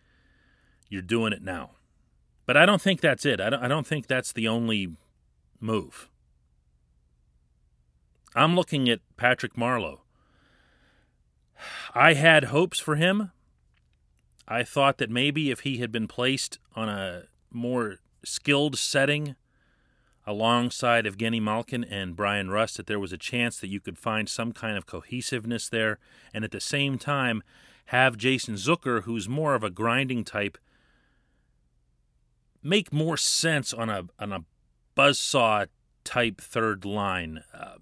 you're 0.90 1.02
doing 1.02 1.32
it 1.32 1.44
now. 1.44 1.72
But 2.46 2.58
I 2.58 2.66
don't 2.66 2.82
think 2.82 3.00
that's 3.00 3.26
it. 3.26 3.40
I 3.40 3.50
don't, 3.52 3.64
I 3.64 3.68
don't 3.68 3.88
think 3.88 4.08
that's 4.08 4.34
the 4.34 4.48
only 4.48 4.90
move. 5.64 6.10
I'm 8.36 8.56
looking 8.56 8.90
at 8.90 9.00
Patrick 9.18 9.56
Marleau. 9.56 10.00
I 11.96 12.14
had 12.14 12.46
hopes 12.46 12.80
for 12.80 12.96
him. 12.96 13.32
I 14.48 14.64
thought 14.64 14.98
that 14.98 15.10
maybe 15.10 15.52
if 15.52 15.62
he 15.62 15.78
had 15.78 15.92
been 15.92 16.08
placed 16.08 16.60
on 16.76 16.90
a 16.90 17.24
more 17.52 17.98
skilled 18.26 18.78
setting 18.78 19.36
alongside 20.26 21.06
Evgeny 21.06 21.42
Malkin 21.42 21.84
and 21.84 22.16
Bryan 22.16 22.50
Rust 22.50 22.78
that 22.78 22.88
there 22.88 23.00
was 23.00 23.14
a 23.14 23.18
chance 23.18 23.60
that 23.60 23.68
you 23.68 23.80
could 23.80 23.98
find 23.98 24.28
some 24.28 24.52
kind 24.52 24.78
of 24.78 24.86
cohesiveness 24.86 25.70
there, 25.70 26.00
and 26.34 26.44
at 26.44 26.52
the 26.52 26.62
same 26.62 26.98
time 26.98 27.44
have 27.88 28.18
Jason 28.18 28.56
Zucker, 28.56 29.04
who's 29.04 29.28
more 29.28 29.56
of 29.56 29.64
a 29.64 29.70
grinding 29.70 30.24
type, 30.24 30.58
make 32.62 32.94
more 32.94 33.18
sense 33.18 33.74
on 33.74 33.90
a 33.90 34.06
on 34.18 34.32
a 34.32 34.46
buzzsaw 34.96 35.68
type 36.04 36.42
third 36.42 36.86
line. 36.86 37.44
Uh, 37.54 37.76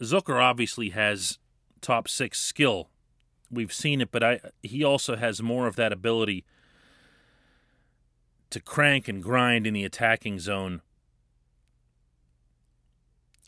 Zucker 0.00 0.42
obviously 0.42 0.90
has 0.90 1.38
top 1.80 2.08
six 2.08 2.40
skill. 2.40 2.90
We've 3.50 3.72
seen 3.72 4.00
it, 4.00 4.10
but 4.10 4.22
I 4.22 4.40
he 4.62 4.82
also 4.82 5.16
has 5.16 5.42
more 5.42 5.66
of 5.66 5.76
that 5.76 5.92
ability 5.92 6.44
to 8.50 8.60
crank 8.60 9.08
and 9.08 9.22
grind 9.22 9.66
in 9.66 9.74
the 9.74 9.84
attacking 9.84 10.38
zone 10.38 10.82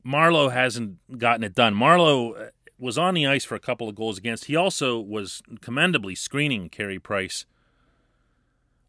Marleau 0.05 0.53
hasn't 0.53 1.19
gotten 1.19 1.45
it 1.45 1.55
done. 1.55 1.75
Marleau 1.75 2.39
uh, 2.39 2.51
was 2.79 2.99
on 2.99 3.15
the 3.15 3.27
ice 3.27 3.45
for 3.45 3.55
a 3.55 3.61
couple 3.61 3.89
of 3.89 3.95
goals 3.95 4.19
against. 4.19 4.45
He 4.47 4.57
also 4.57 5.01
was 5.01 5.43
commendably 5.61 6.15
screening 6.15 6.69
Carey 6.69 6.99
Price 6.99 7.47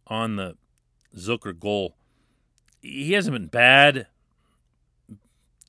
on 0.08 0.36
the 0.36 0.58
Zucker 1.16 1.58
goal. 1.58 1.96
He 2.86 3.14
hasn't 3.14 3.34
been 3.34 3.48
bad, 3.48 4.06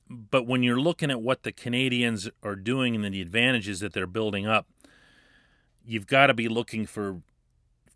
but 0.07 0.45
when 0.45 0.61
you're 0.61 0.79
looking 0.79 1.09
at 1.09 1.19
what 1.19 1.41
the 1.41 1.51
Canadiens 1.51 2.29
are 2.43 2.55
doing 2.55 2.95
and 2.95 3.13
the 3.13 3.21
advantages 3.21 3.79
that 3.79 3.93
they're 3.93 4.05
building 4.05 4.45
up, 4.45 4.67
you've 5.83 6.05
got 6.05 6.27
to 6.27 6.35
be 6.35 6.47
looking 6.47 6.85
for 6.85 7.21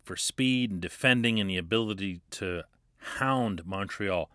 for 0.02 0.16
speed 0.16 0.72
and 0.72 0.80
defending 0.80 1.38
and 1.38 1.48
the 1.48 1.56
ability 1.56 2.20
to 2.30 2.64
hound 3.18 3.64
Montreal. 3.64 4.28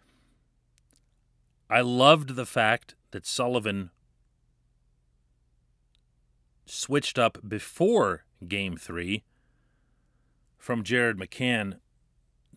I 1.69 1.81
loved 1.81 2.35
the 2.35 2.45
fact 2.45 2.95
that 3.11 3.25
Sullivan 3.25 3.89
switched 6.65 7.19
up 7.19 7.39
before 7.45 8.23
game 8.47 8.77
three 8.77 9.25
from 10.57 10.83
Jared 10.83 11.17
McCann 11.17 11.79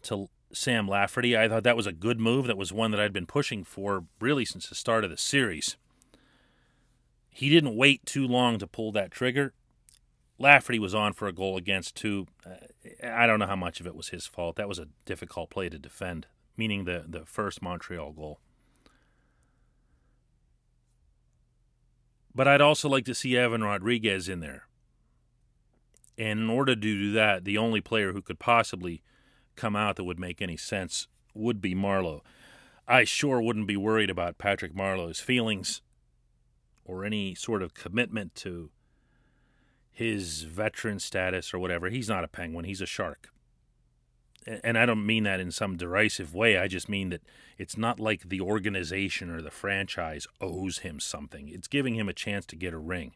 to 0.02 0.28
Sam 0.52 0.88
Lafferty. 0.88 1.36
I 1.36 1.48
thought 1.48 1.64
that 1.64 1.76
was 1.76 1.86
a 1.86 1.92
good 1.92 2.18
move. 2.18 2.46
That 2.46 2.56
was 2.56 2.72
one 2.72 2.90
that 2.90 3.00
I'd 3.00 3.12
been 3.12 3.26
pushing 3.26 3.64
for 3.64 4.04
really 4.20 4.44
since 4.44 4.68
the 4.68 4.74
start 4.74 5.04
of 5.04 5.10
the 5.10 5.16
series. 5.16 5.76
He 7.30 7.48
didn't 7.48 7.76
wait 7.76 8.04
too 8.04 8.26
long 8.26 8.58
to 8.58 8.66
pull 8.66 8.92
that 8.92 9.10
trigger. 9.10 9.52
Lafferty 10.38 10.78
was 10.78 10.94
on 10.94 11.12
for 11.12 11.28
a 11.28 11.32
goal 11.32 11.56
against 11.56 11.94
two. 11.94 12.26
Uh, 12.44 12.66
I 13.06 13.26
don't 13.26 13.38
know 13.38 13.46
how 13.46 13.56
much 13.56 13.78
of 13.80 13.86
it 13.86 13.94
was 13.94 14.08
his 14.08 14.26
fault. 14.26 14.56
That 14.56 14.68
was 14.68 14.78
a 14.78 14.88
difficult 15.04 15.50
play 15.50 15.68
to 15.68 15.78
defend, 15.78 16.26
meaning 16.56 16.84
the, 16.84 17.04
the 17.06 17.24
first 17.26 17.62
Montreal 17.62 18.12
goal. 18.12 18.40
But 22.34 22.48
I'd 22.48 22.60
also 22.60 22.88
like 22.88 23.04
to 23.04 23.14
see 23.14 23.36
Evan 23.36 23.62
Rodrigues 23.62 24.28
in 24.28 24.40
there. 24.40 24.66
And 26.16 26.40
in 26.40 26.50
order 26.50 26.74
to 26.74 26.80
do 26.80 27.12
that, 27.12 27.44
the 27.44 27.58
only 27.58 27.80
player 27.80 28.12
who 28.12 28.22
could 28.22 28.38
possibly 28.38 29.02
come 29.60 29.76
out 29.76 29.96
that 29.96 30.04
would 30.04 30.18
make 30.18 30.40
any 30.40 30.56
sense 30.56 31.06
would 31.34 31.60
be 31.60 31.74
Marleau. 31.74 32.20
I 32.88 33.04
sure 33.04 33.40
wouldn't 33.40 33.66
be 33.66 33.76
worried 33.76 34.10
about 34.10 34.38
Patrick 34.38 34.74
Marleau's 34.74 35.20
feelings 35.20 35.82
or 36.84 37.04
any 37.04 37.34
sort 37.34 37.62
of 37.62 37.74
commitment 37.74 38.34
to 38.36 38.70
his 39.92 40.42
veteran 40.42 40.98
status 40.98 41.54
or 41.54 41.58
whatever. 41.58 41.88
He's 41.88 42.08
not 42.08 42.24
a 42.24 42.28
penguin, 42.28 42.64
he's 42.64 42.80
a 42.80 42.86
shark 42.86 43.30
and 44.46 44.78
I 44.78 44.86
don't 44.86 45.04
mean 45.04 45.24
that 45.24 45.40
in 45.40 45.50
some 45.50 45.76
derisive 45.76 46.34
way. 46.34 46.56
I 46.56 46.66
just 46.66 46.88
mean 46.88 47.10
that 47.10 47.22
it's 47.58 47.76
not 47.76 48.00
like 48.00 48.28
the 48.28 48.40
organization 48.40 49.30
or 49.30 49.42
the 49.42 49.50
franchise 49.50 50.26
owes 50.40 50.78
him 50.78 50.98
something. 50.98 51.48
It's 51.48 51.68
giving 51.68 51.94
him 51.94 52.08
a 52.08 52.14
chance 52.14 52.46
to 52.46 52.56
get 52.56 52.72
a 52.72 52.78
ring. 52.78 53.14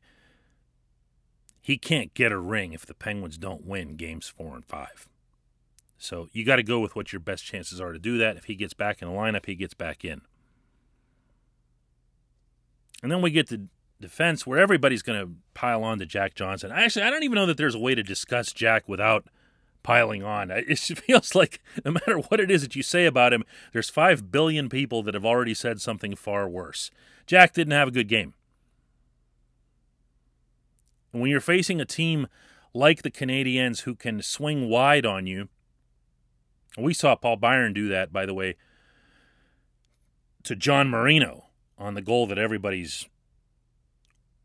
He 1.63 1.79
can't 1.79 2.13
get 2.13 2.31
a 2.31 2.39
ring 2.39 2.73
if 2.73 2.85
the 2.85 2.95
Penguins 2.95 3.39
don't 3.39 3.65
win 3.65 3.97
games 3.97 4.29
four 4.29 4.55
and 4.55 4.65
five. 4.65 5.09
So 6.05 6.29
you 6.33 6.45
got 6.45 6.57
to 6.57 6.63
go 6.63 6.81
with 6.81 6.95
what 6.95 7.15
your 7.15 7.21
best 7.21 7.45
chances 7.47 7.81
are 7.81 7.93
to 7.93 7.99
do 7.99 8.19
that. 8.19 8.37
If 8.37 8.45
he 8.45 8.55
gets 8.55 8.75
back 8.75 9.01
in 9.01 9.09
the 9.09 9.15
lineup, 9.15 9.47
he 9.47 9.55
gets 9.55 9.73
back 9.73 10.05
in. 10.05 10.21
And 13.03 13.11
then 13.11 13.23
we 13.23 13.31
get 13.31 13.49
to 13.49 13.69
defense 14.03 14.47
where 14.47 14.59
everybody's 14.59 15.01
going 15.01 15.19
to 15.19 15.33
pile 15.55 15.83
on 15.83 15.99
to 16.01 16.07
Jack 16.07 16.35
Johnson. 16.35 16.71
Actually, 16.71 17.07
I 17.07 17.11
don't 17.11 17.23
even 17.23 17.37
know 17.37 17.47
that 17.47 17.57
there's 17.57 17.75
a 17.75 17.79
way 17.79 17.95
to 17.95 18.03
discuss 18.03 18.53
Jack 18.53 18.87
without 18.87 19.29
piling 19.83 20.23
on. 20.23 20.51
It 20.55 20.79
feels 20.79 21.35
like 21.35 21.61
no 21.87 21.93
matter 21.93 22.19
what 22.19 22.39
it 22.39 22.51
is 22.51 22.61
that 22.61 22.77
you 22.77 22.83
say 22.83 23.07
about 23.07 23.33
him, 23.33 23.43
there's 23.73 23.89
5 23.89 24.31
billion 24.31 24.69
people 24.69 25.03
that 25.05 25.15
have 25.15 25.25
already 25.25 25.55
said 25.55 25.81
something 25.81 26.15
far 26.15 26.47
worse. 26.47 26.91
Jack 27.27 27.55
didn't 27.55 27.73
have 27.73 27.89
a 27.89 27.93
good 27.93 28.09
game. 28.09 28.35
And 31.15 31.23
when 31.23 31.31
you're 31.31 31.41
facing 31.41 31.81
a 31.81 31.87
team 31.87 32.27
like 32.75 33.01
the 33.01 33.11
Canadiens 33.11 33.83
who 33.83 33.95
can 33.95 34.21
swing 34.21 34.69
wide 34.69 35.07
on 35.07 35.27
you, 35.27 35.49
we 36.77 36.95
saw 36.95 37.15
Paul 37.15 37.37
Byron 37.37 37.73
do 37.73 37.89
that, 37.89 38.13
by 38.13 38.27
the 38.27 38.35
way, 38.35 38.57
to 40.43 40.57
John 40.57 40.89
Marino 40.89 41.47
on 41.79 41.95
the 41.95 42.03
goal 42.03 42.27
that 42.27 42.39
everybody's 42.39 43.09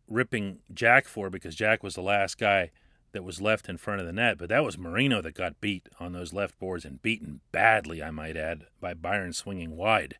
ripping 0.08 0.60
Jack 0.74 1.08
for 1.08 1.30
because 1.30 1.56
Jack 1.56 1.84
was 1.84 1.96
the 1.96 2.02
last 2.02 2.38
guy 2.38 2.72
that 3.12 3.24
was 3.24 3.42
left 3.42 3.70
in 3.70 3.78
front 3.78 4.02
of 4.02 4.08
the 4.08 4.14
net. 4.14 4.38
But 4.38 4.50
that 4.50 4.64
was 4.64 4.78
Marino 4.78 5.22
that 5.22 5.34
got 5.34 5.62
beat 5.62 5.90
on 6.00 6.14
those 6.14 6.34
left 6.34 6.60
boards 6.60 6.86
and 6.86 7.02
beaten 7.02 7.42
badly, 7.52 8.04
I 8.04 8.12
might 8.12 8.38
add, 8.38 8.66
by 8.80 8.94
Byron 8.94 9.34
swinging 9.34 9.76
wide. 9.76 10.18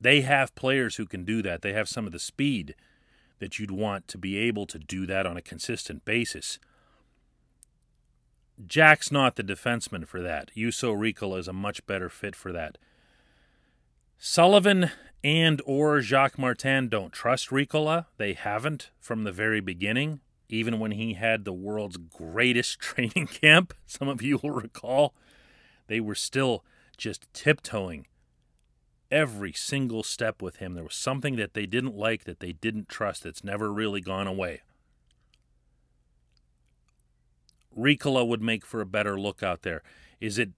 They 0.00 0.22
have 0.22 0.54
players 0.54 0.96
who 0.96 1.06
can 1.06 1.24
do 1.24 1.42
that. 1.42 1.62
They 1.62 1.72
have 1.72 1.88
some 1.88 2.06
of 2.06 2.12
the 2.12 2.18
speed 2.18 2.74
that 3.38 3.58
you'd 3.58 3.70
want 3.70 4.08
to 4.08 4.18
be 4.18 4.36
able 4.38 4.66
to 4.66 4.78
do 4.78 5.06
that 5.06 5.26
on 5.26 5.36
a 5.36 5.42
consistent 5.42 6.04
basis. 6.04 6.58
Jack's 8.66 9.10
not 9.10 9.36
the 9.36 9.42
defenseman 9.42 10.06
for 10.06 10.20
that. 10.22 10.50
Juuso 10.56 10.94
Riikola 10.94 11.38
is 11.38 11.48
a 11.48 11.52
much 11.52 11.84
better 11.86 12.08
fit 12.08 12.36
for 12.36 12.52
that. 12.52 12.78
Sullivan 14.18 14.90
and 15.24 15.60
or 15.64 16.00
Jacques 16.00 16.38
Martin 16.38 16.88
don't 16.88 17.12
trust 17.12 17.48
Riikola. 17.50 18.06
They 18.18 18.34
haven't 18.34 18.90
from 19.00 19.24
the 19.24 19.32
very 19.32 19.60
beginning, 19.60 20.20
even 20.48 20.78
when 20.78 20.92
he 20.92 21.14
had 21.14 21.44
the 21.44 21.52
world's 21.52 21.96
greatest 21.96 22.78
training 22.80 23.26
camp. 23.26 23.74
Some 23.86 24.08
of 24.08 24.22
you 24.22 24.38
will 24.42 24.50
recall. 24.50 25.14
They 25.86 26.00
were 26.00 26.14
still 26.14 26.64
just 26.96 27.26
tiptoeing 27.32 28.06
every 29.10 29.52
single 29.52 30.02
step 30.02 30.40
with 30.40 30.56
him. 30.56 30.74
There 30.74 30.84
was 30.84 30.94
something 30.94 31.36
that 31.36 31.54
they 31.54 31.66
didn't 31.66 31.96
like, 31.96 32.24
that 32.24 32.40
they 32.40 32.52
didn't 32.52 32.88
trust, 32.88 33.22
that's 33.22 33.44
never 33.44 33.72
really 33.72 34.00
gone 34.00 34.26
away. 34.26 34.62
Riikola 37.76 38.26
would 38.26 38.42
make 38.42 38.64
for 38.66 38.80
a 38.80 38.86
better 38.86 39.18
look 39.18 39.42
out 39.42 39.62
there. 39.62 39.82
Is 40.20 40.38
it 40.38 40.50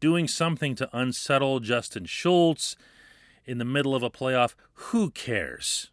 doing 0.00 0.28
something 0.28 0.74
to 0.76 0.88
unsettle 0.92 1.60
Justin 1.60 2.04
Schultz 2.04 2.76
in 3.44 3.58
the 3.58 3.64
middle 3.64 3.94
of 3.94 4.02
a 4.02 4.10
playoff? 4.10 4.54
Who 4.74 5.10
cares? 5.10 5.90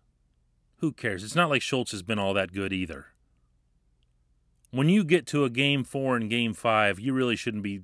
Who 0.78 0.92
cares? 0.92 1.24
It's 1.24 1.36
not 1.36 1.50
like 1.50 1.62
Schultz 1.62 1.92
has 1.92 2.04
been 2.04 2.20
all 2.20 2.34
that 2.34 2.54
good 2.54 2.74
either. 2.74 3.08
When 4.72 4.90
you 4.90 5.04
get 5.04 5.28
to 5.28 5.44
a 5.44 5.50
game 5.50 5.84
four 5.84 6.16
and 6.16 6.30
game 6.30 6.54
five, 6.54 7.00
you 7.00 7.14
really 7.14 7.36
shouldn't 7.36 7.64
be 7.64 7.82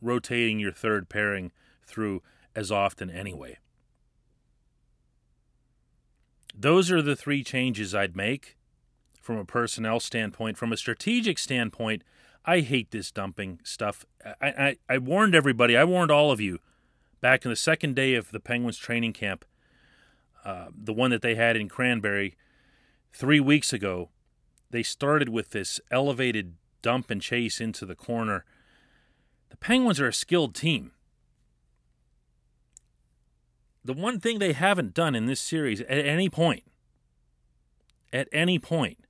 rotating 0.00 0.60
your 0.60 0.72
third 0.72 1.08
pairing 1.08 1.52
through 1.86 2.22
as 2.54 2.70
often 2.70 3.10
anyway. 3.10 3.58
Those 6.54 6.90
are 6.90 7.02
the 7.02 7.16
three 7.16 7.44
changes 7.44 7.94
I'd 7.94 8.16
make 8.16 8.55
from 9.26 9.38
a 9.38 9.44
personnel 9.44 10.00
standpoint. 10.00 10.56
From 10.56 10.72
a 10.72 10.76
strategic 10.76 11.38
standpoint, 11.38 12.02
I 12.44 12.60
hate 12.60 12.92
this 12.92 13.10
dumping 13.10 13.60
stuff. 13.64 14.06
I, 14.40 14.46
I, 14.48 14.76
I, 14.88 14.98
warned 14.98 15.34
everybody, 15.34 15.76
I 15.76 15.84
warned 15.84 16.12
all 16.12 16.30
of 16.30 16.40
you 16.40 16.60
back 17.20 17.44
in 17.44 17.50
the 17.50 17.56
second 17.56 17.96
day 17.96 18.14
of 18.14 18.30
the 18.30 18.40
Penguins 18.40 18.78
training 18.78 19.12
camp, 19.12 19.44
uh, 20.44 20.66
the 20.72 20.92
one 20.92 21.10
that 21.10 21.22
they 21.22 21.34
had 21.34 21.56
in 21.56 21.68
Cranberry 21.68 22.36
three 23.12 23.40
weeks 23.40 23.72
ago. 23.72 24.10
They 24.70 24.84
started 24.84 25.28
with 25.28 25.50
this 25.50 25.80
elevated 25.90 26.54
dump 26.80 27.10
and 27.10 27.20
chase 27.20 27.60
into 27.60 27.84
the 27.84 27.96
corner. 27.96 28.44
The 29.50 29.56
Penguins 29.56 30.00
are 30.00 30.08
a 30.08 30.12
skilled 30.12 30.54
team 30.54 30.92
the 33.86 33.92
one 33.92 34.18
thing 34.18 34.38
they 34.38 34.52
haven't 34.52 34.94
done 34.94 35.14
in 35.14 35.26
this 35.26 35.40
series 35.40 35.80
at 35.82 35.98
any 35.98 36.28
point, 36.28 36.64
at 38.12 38.28
any 38.32 38.58
point, 38.58 39.05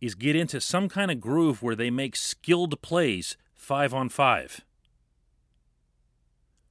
is 0.00 0.14
get 0.14 0.36
into 0.36 0.60
some 0.60 0.88
kind 0.88 1.10
of 1.10 1.20
groove 1.20 1.62
where 1.62 1.76
they 1.76 1.90
make 1.90 2.16
skilled 2.16 2.80
plays 2.82 3.36
five 3.54 3.92
on 3.92 4.08
five. 4.08 4.62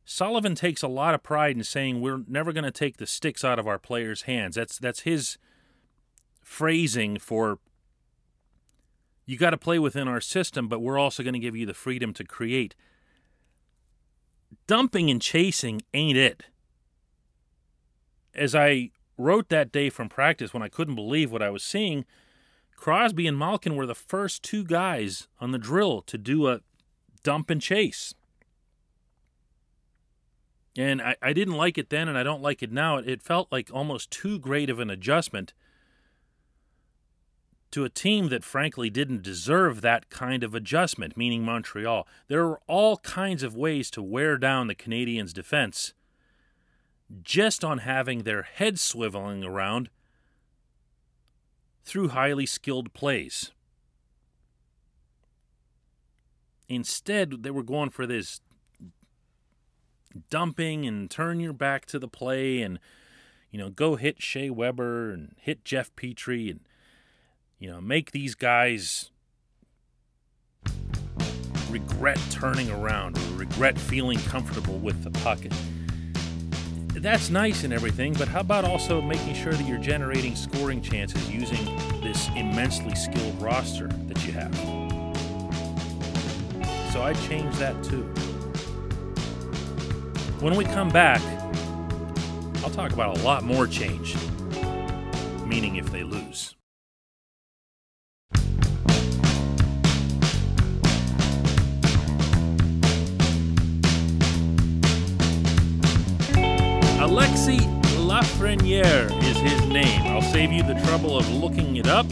Sullivan 0.05 0.55
takes 0.55 0.81
a 0.81 0.87
lot 0.87 1.13
of 1.13 1.21
pride 1.21 1.57
in 1.57 1.63
saying 1.63 1.99
we're 1.99 2.23
never 2.27 2.53
going 2.53 2.63
to 2.63 2.71
take 2.71 2.95
the 2.95 3.05
sticks 3.05 3.43
out 3.43 3.59
of 3.59 3.67
our 3.67 3.77
players' 3.77 4.21
hands. 4.21 4.55
That's 4.55 4.79
that's 4.79 5.01
his 5.01 5.37
phrasing 6.41 7.19
for 7.19 7.59
you 9.25 9.37
got 9.37 9.49
to 9.49 9.57
play 9.57 9.77
within 9.77 10.07
our 10.07 10.21
system, 10.21 10.69
but 10.69 10.79
we're 10.79 10.97
also 10.97 11.21
going 11.21 11.33
to 11.33 11.39
give 11.39 11.57
you 11.57 11.65
the 11.65 11.73
freedom 11.73 12.13
to 12.13 12.23
create 12.23 12.73
dumping 14.65 15.09
and 15.09 15.21
chasing 15.21 15.81
ain't 15.93 16.17
it. 16.17 16.43
As 18.33 18.55
I 18.55 18.91
wrote 19.17 19.49
that 19.49 19.73
day 19.73 19.89
from 19.89 20.07
practice 20.07 20.53
when 20.53 20.63
I 20.63 20.69
couldn't 20.69 20.95
believe 20.95 21.31
what 21.31 21.41
I 21.41 21.49
was 21.49 21.63
seeing, 21.63 22.05
Crosby 22.77 23.27
and 23.27 23.37
Malkin 23.37 23.75
were 23.75 23.87
the 23.87 23.95
first 23.95 24.43
two 24.43 24.63
guys 24.63 25.27
on 25.41 25.51
the 25.51 25.57
drill 25.57 26.01
to 26.03 26.17
do 26.17 26.47
a 26.47 26.61
dump 27.23 27.49
and 27.49 27.61
chase. 27.61 28.13
And 30.77 31.01
I, 31.01 31.15
I 31.21 31.33
didn't 31.33 31.55
like 31.55 31.77
it 31.77 31.89
then, 31.89 32.07
and 32.07 32.17
I 32.17 32.23
don't 32.23 32.43
like 32.43 32.61
it 32.61 32.71
now. 32.71 32.97
It 32.97 33.23
felt 33.23 33.51
like 33.51 33.69
almost 33.73 34.11
too 34.11 34.37
great 34.37 34.69
of 34.69 34.79
an 34.79 34.91
adjustment 34.91 35.53
to 37.71 37.83
a 37.83 37.89
team 37.89 38.29
that 38.29 38.43
frankly 38.43 38.89
didn't 38.89 39.23
deserve 39.23 39.81
that 39.81 40.09
kind 40.09 40.43
of 40.43 40.53
adjustment, 40.53 41.17
meaning 41.17 41.43
Montreal. 41.43 42.07
There 42.27 42.45
are 42.45 42.61
all 42.67 42.97
kinds 42.97 43.41
of 43.41 43.55
ways 43.55 43.89
to 43.91 44.03
wear 44.03 44.37
down 44.37 44.67
the 44.67 44.75
Canadiens' 44.75 45.33
defense 45.33 45.93
just 47.23 47.63
on 47.63 47.79
having 47.79 48.23
their 48.23 48.43
heads 48.43 48.81
swiveling 48.81 49.45
around 49.45 49.89
through 51.87 52.09
highly 52.09 52.45
skilled 52.45 52.93
plays. 52.93 53.51
Instead, 56.69 57.43
they 57.43 57.51
were 57.51 57.63
going 57.63 57.89
for 57.89 58.05
this 58.05 58.41
dumping 60.29 60.85
and 60.85 61.09
turn 61.09 61.39
your 61.39 61.53
back 61.53 61.85
to 61.85 61.99
the 61.99 62.07
play 62.07 62.61
and 62.61 62.79
you 63.51 63.59
know 63.59 63.69
go 63.69 63.95
hit 63.95 64.21
Shea 64.21 64.49
Weber 64.49 65.11
and 65.11 65.35
hit 65.39 65.63
Jeff 65.63 65.95
Petry 65.95 66.49
and 66.49 66.61
you 67.59 67.69
know, 67.71 67.81
make 67.81 68.11
these 68.11 68.35
guys 68.35 69.09
regret 71.69 72.19
turning 72.29 72.69
around 72.69 73.17
or 73.17 73.35
regret 73.35 73.77
feeling 73.77 74.19
comfortable 74.19 74.77
with 74.77 75.03
the 75.03 75.11
puck. 75.11 75.39
That's 76.99 77.29
nice 77.29 77.63
and 77.63 77.71
everything, 77.71 78.13
but 78.13 78.27
how 78.27 78.39
about 78.39 78.65
also 78.65 79.01
making 79.01 79.35
sure 79.35 79.53
that 79.53 79.67
you're 79.67 79.77
generating 79.77 80.35
scoring 80.35 80.81
chances 80.81 81.29
using 81.29 81.63
this 82.01 82.27
immensely 82.35 82.95
skilled 82.95 83.39
roster 83.39 83.87
that 83.87 84.25
you 84.25 84.33
have? 84.33 84.55
So 86.91 87.03
I 87.03 87.13
changed 87.27 87.57
that 87.59 87.83
too. 87.83 88.03
When 90.41 90.55
we 90.55 90.65
come 90.65 90.89
back, 90.89 91.21
I'll 92.63 92.71
talk 92.71 92.91
about 92.93 93.17
a 93.17 93.21
lot 93.21 93.43
more 93.43 93.67
change, 93.67 94.15
meaning 95.45 95.75
if 95.75 95.91
they 95.91 96.03
lose. 96.03 96.56
Alexis 107.17 107.65
Lafreniere 107.95 109.07
is 109.23 109.37
his 109.37 109.65
name. 109.65 110.03
I'll 110.03 110.21
save 110.21 110.51
you 110.51 110.61
the 110.61 110.75
trouble 110.85 111.17
of 111.17 111.27
looking 111.33 111.77
it 111.77 111.87
up, 111.87 112.05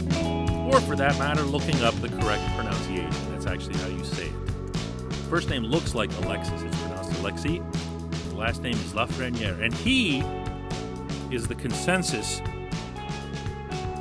or 0.66 0.80
for 0.80 0.96
that 0.96 1.16
matter, 1.16 1.42
looking 1.42 1.80
up 1.84 1.94
the 2.00 2.08
correct 2.08 2.42
pronunciation. 2.56 3.30
That's 3.30 3.46
actually 3.46 3.78
how 3.78 3.86
you 3.86 4.02
say 4.02 4.26
it. 4.26 4.76
First 5.30 5.48
name 5.48 5.62
looks 5.62 5.94
like 5.94 6.12
Alexis, 6.24 6.60
it's 6.60 6.76
pronounced 6.80 7.16
Alexis. 7.20 7.60
The 8.30 8.34
last 8.34 8.62
name 8.62 8.74
is 8.74 8.94
Lafreniere. 8.94 9.62
And 9.62 9.72
he 9.72 10.24
is 11.32 11.46
the 11.46 11.54
consensus 11.54 12.42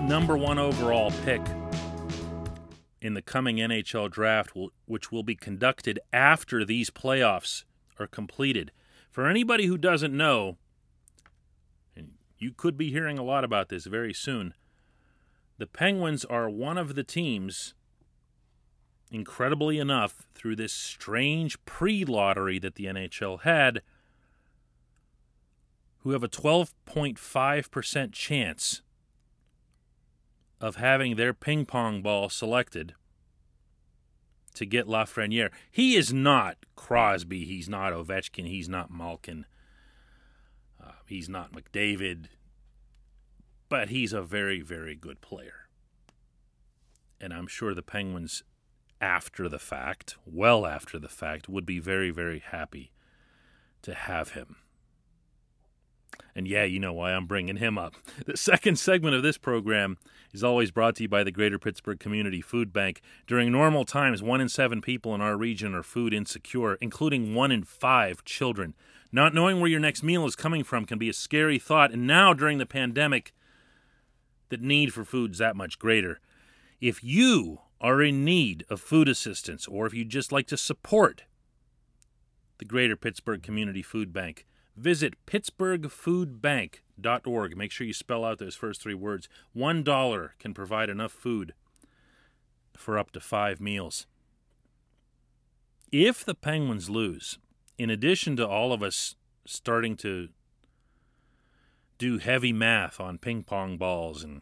number 0.02 0.36
one 0.36 0.58
overall 0.58 1.12
pick 1.24 1.42
in 3.00 3.14
the 3.14 3.22
coming 3.22 3.58
NHL 3.58 4.10
draft, 4.10 4.54
which 4.86 5.12
will 5.12 5.22
be 5.24 5.36
conducted 5.36 6.00
after 6.12 6.66
these 6.66 6.90
playoffs 6.90 7.64
are 8.00 8.08
completed. 8.08 8.72
For 9.12 9.28
anybody 9.28 9.68
who 9.68 9.78
doesn't 9.78 10.18
know, 10.18 10.58
you 12.46 12.54
could 12.56 12.78
be 12.78 12.92
hearing 12.92 13.18
a 13.18 13.24
lot 13.24 13.44
about 13.44 13.70
this 13.70 13.86
very 13.86 14.14
soon. 14.14 14.54
The 15.58 15.66
Penguins 15.66 16.24
are 16.24 16.48
one 16.48 16.78
of 16.78 16.94
the 16.94 17.04
teams 17.04 17.74
incredibly 19.10 19.80
enough, 19.80 20.28
through 20.36 20.56
this 20.56 20.74
strange 20.74 21.58
pre 21.66 22.06
lottery 22.06 22.60
that 22.60 22.76
the 22.76 22.86
NHL 22.86 23.42
had, 23.42 23.82
who 26.00 26.12
have 26.12 26.24
a 26.24 26.30
12.5% 26.30 28.14
chance 28.14 28.84
of 30.62 30.76
having 30.76 31.16
their 31.16 31.34
ping 31.34 31.66
pong 31.66 32.04
ball 32.04 32.30
selected 32.30 32.94
to 34.54 34.68
get 34.68 34.86
Lafreniere. 34.86 35.50
He 35.72 35.96
is 35.96 36.14
not 36.14 36.58
Crosby. 36.76 37.44
He's 37.46 37.68
not 37.68 37.92
Ovechkin. 37.92 38.48
He's 38.48 38.70
not 38.70 38.92
Malkin. 38.92 39.46
He's 41.06 41.30
not 41.30 41.52
McDavid. 41.52 42.26
But 43.70 43.90
he's 43.90 44.14
a 44.14 44.22
very, 44.22 44.62
very 44.62 44.96
good 44.96 45.22
player. 45.22 45.68
And 47.20 47.34
I'm 47.34 47.48
sure 47.48 47.74
the 47.74 47.82
Penguins, 47.82 48.44
after 49.02 49.50
the 49.50 49.60
fact, 49.60 50.18
well 50.26 50.66
after 50.66 51.00
the 51.00 51.10
fact, 51.10 51.50
would 51.50 51.66
be 51.66 51.80
very, 51.80 52.12
very 52.12 52.40
happy 52.40 52.92
to 53.82 53.94
have 53.94 54.32
him. 54.32 54.58
And 56.36 56.48
yeah, 56.48 56.64
you 56.64 56.80
know 56.80 56.94
why 56.94 57.14
I'm 57.14 57.26
bringing 57.26 57.58
him 57.58 57.78
up. 57.78 57.96
The 58.26 58.38
second 58.38 58.78
segment 58.78 59.16
of 59.16 59.24
this 59.24 59.38
program 59.38 59.98
is 60.34 60.44
always 60.44 60.72
brought 60.72 60.96
to 60.98 61.04
you 61.04 61.10
by 61.10 61.24
the 61.24 61.32
Greater 61.32 61.58
Pittsburgh 61.58 62.00
Community 62.00 62.42
Food 62.42 62.74
Bank. 62.74 63.02
During 63.26 63.52
normal 63.52 63.86
times, 63.86 64.22
one 64.22 64.42
in 64.42 64.50
seven 64.50 64.82
people 64.82 65.16
in 65.16 65.22
our 65.22 65.38
region 65.38 65.74
are 65.74 65.84
food 65.84 66.14
insecure, 66.14 66.76
including 66.76 67.34
one 67.34 67.52
in 67.52 67.64
five 67.64 68.24
children. 68.26 68.76
Not 69.16 69.34
knowing 69.34 69.62
where 69.62 69.70
your 69.70 69.80
next 69.80 70.04
meal 70.04 70.26
is 70.26 70.36
coming 70.36 70.66
from 70.66 70.84
can 70.84 71.00
be 71.00 71.08
a 71.08 71.14
scary 71.14 71.58
thought, 71.58 71.94
and 71.94 72.06
now 72.06 72.34
during 72.34 72.58
the 72.58 72.66
pandemic, 72.66 73.32
the 74.50 74.58
need 74.58 74.94
for 74.94 75.06
food 75.06 75.32
is 75.32 75.38
that 75.38 75.56
much 75.56 75.80
greater. 75.80 76.20
If 76.82 77.02
you 77.02 77.62
are 77.80 78.02
in 78.02 78.26
need 78.26 78.66
of 78.70 78.82
food 78.82 79.08
assistance, 79.08 79.70
or 79.70 79.86
if 79.86 79.94
you'd 79.94 80.10
just 80.10 80.34
like 80.34 80.48
to 80.48 80.58
support 80.58 81.24
the 82.58 82.66
Greater 82.66 82.98
Pittsburgh 82.98 83.42
Community 83.42 83.82
Food 83.82 84.12
Bank, 84.12 84.46
Visit 84.76 85.14
pittsburghfoodbank.org. 85.26 87.56
Make 87.56 87.72
sure 87.72 87.88
you 87.88 87.94
spell 87.94 88.26
out 88.26 88.40
those 88.40 88.56
first 88.56 88.82
three 88.82 88.94
words. 88.94 89.30
One 89.54 89.84
dollar 89.84 90.34
can 90.38 90.54
provide 90.54 90.90
enough 90.90 91.14
food 91.14 91.54
for 92.76 93.00
up 93.00 93.12
to 93.12 93.22
five 93.22 93.62
meals. 93.62 94.06
If 95.94 96.26
the 96.26 96.36
Penguins 96.36 96.90
lose, 96.90 97.40
in 97.78 97.90
addition 97.90 98.36
to 98.38 98.48
all 98.48 98.72
of 98.72 98.82
us 98.82 99.16
starting 99.46 99.96
to 99.98 100.30
do 101.98 102.18
heavy 102.18 102.54
math 102.54 103.00
on 103.00 103.18
ping 103.18 103.44
pong 103.44 103.78
balls 103.78 104.24
and 104.24 104.42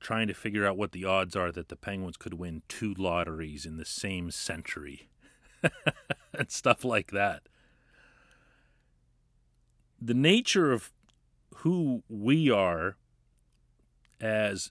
trying 0.00 0.28
to 0.28 0.34
figure 0.34 0.66
out 0.66 0.76
what 0.76 0.92
the 0.92 1.04
odds 1.04 1.34
are 1.34 1.50
that 1.50 1.68
the 1.68 1.76
Penguins 1.76 2.16
could 2.16 2.34
win 2.34 2.62
two 2.68 2.94
lotteries 2.96 3.66
in 3.66 3.76
the 3.76 3.84
same 3.84 4.30
century 4.30 5.08
and 6.32 6.50
stuff 6.50 6.84
like 6.84 7.10
that. 7.10 7.42
The 10.00 10.14
nature 10.14 10.72
of 10.72 10.92
who 11.56 12.04
we 12.08 12.50
are 12.50 12.96
as 14.20 14.70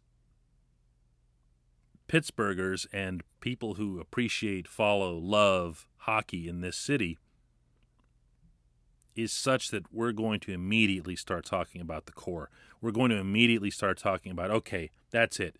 Pittsburghers 2.07 2.87
and 2.93 3.21
people 3.41 3.73
who 3.73 3.99
appreciate, 3.99 4.67
follow, 4.67 5.17
love 5.17 5.85
hockey 5.97 6.47
in 6.47 6.61
this 6.61 6.77
city 6.77 7.17
is 9.17 9.33
such 9.33 9.69
that 9.71 9.91
we're 9.91 10.11
going 10.11 10.39
to 10.41 10.53
immediately 10.53 11.15
start 11.15 11.43
talking 11.43 11.81
about 11.81 12.05
the 12.05 12.11
core. 12.11 12.49
We're 12.79 12.91
going 12.91 13.09
to 13.09 13.17
immediately 13.17 13.71
start 13.71 13.97
talking 13.97 14.31
about, 14.31 14.51
okay, 14.51 14.91
that's 15.11 15.39
it. 15.39 15.57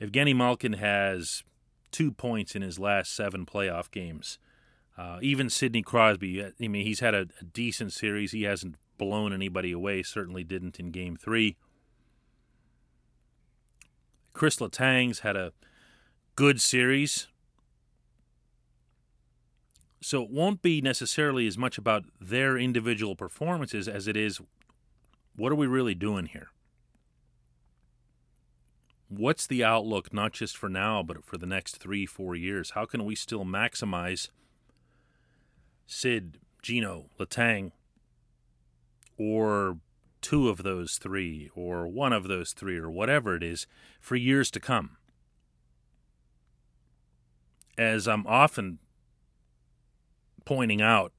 Evgeny 0.00 0.36
Malkin 0.36 0.74
has 0.74 1.42
two 1.90 2.12
points 2.12 2.54
in 2.54 2.62
his 2.62 2.78
last 2.78 3.14
seven 3.14 3.46
playoff 3.46 3.90
games. 3.90 4.38
Uh, 4.96 5.18
even 5.22 5.48
Sidney 5.48 5.82
Crosby, 5.82 6.44
I 6.44 6.68
mean, 6.68 6.84
he's 6.84 7.00
had 7.00 7.14
a, 7.14 7.26
a, 7.40 7.44
decent 7.44 7.92
series. 7.92 8.32
He 8.32 8.42
hasn't 8.42 8.76
blown 8.98 9.32
anybody 9.32 9.72
away, 9.72 10.02
certainly 10.02 10.44
didn't 10.44 10.78
in 10.78 10.90
game 10.90 11.16
three. 11.16 11.56
Chris 14.34 14.60
Letang's 14.60 15.20
had 15.20 15.36
a 15.36 15.52
good 16.36 16.60
series. 16.60 17.28
So 20.02 20.22
it 20.22 20.30
won't 20.30 20.62
be 20.62 20.80
necessarily 20.80 21.46
as 21.46 21.58
much 21.58 21.76
about 21.76 22.04
their 22.20 22.56
individual 22.56 23.16
performances 23.16 23.86
as 23.86 24.08
it 24.08 24.16
is 24.16 24.40
what 25.36 25.52
are 25.52 25.56
we 25.56 25.66
really 25.66 25.94
doing 25.94 26.26
here? 26.26 26.48
What's 29.08 29.46
the 29.46 29.64
outlook, 29.64 30.12
not 30.12 30.32
just 30.32 30.56
for 30.56 30.68
now, 30.68 31.02
but 31.02 31.24
for 31.24 31.36
the 31.36 31.46
next 31.46 31.76
three, 31.76 32.06
four 32.06 32.36
years? 32.36 32.70
How 32.70 32.84
can 32.84 33.04
we 33.04 33.14
still 33.14 33.44
maximize 33.44 34.28
Sid, 35.86 36.38
Gino, 36.62 37.06
Letang, 37.18 37.72
or 39.18 39.78
two 40.20 40.48
of 40.48 40.62
those 40.62 40.98
three, 40.98 41.50
or 41.54 41.88
one 41.88 42.12
of 42.12 42.28
those 42.28 42.52
three, 42.52 42.76
or 42.76 42.90
whatever 42.90 43.34
it 43.34 43.42
is, 43.42 43.66
for 44.00 44.16
years 44.16 44.50
to 44.52 44.60
come. 44.60 44.96
As 47.76 48.06
I'm 48.06 48.26
often 48.26 48.78
pointing 50.50 50.82
out, 50.82 51.12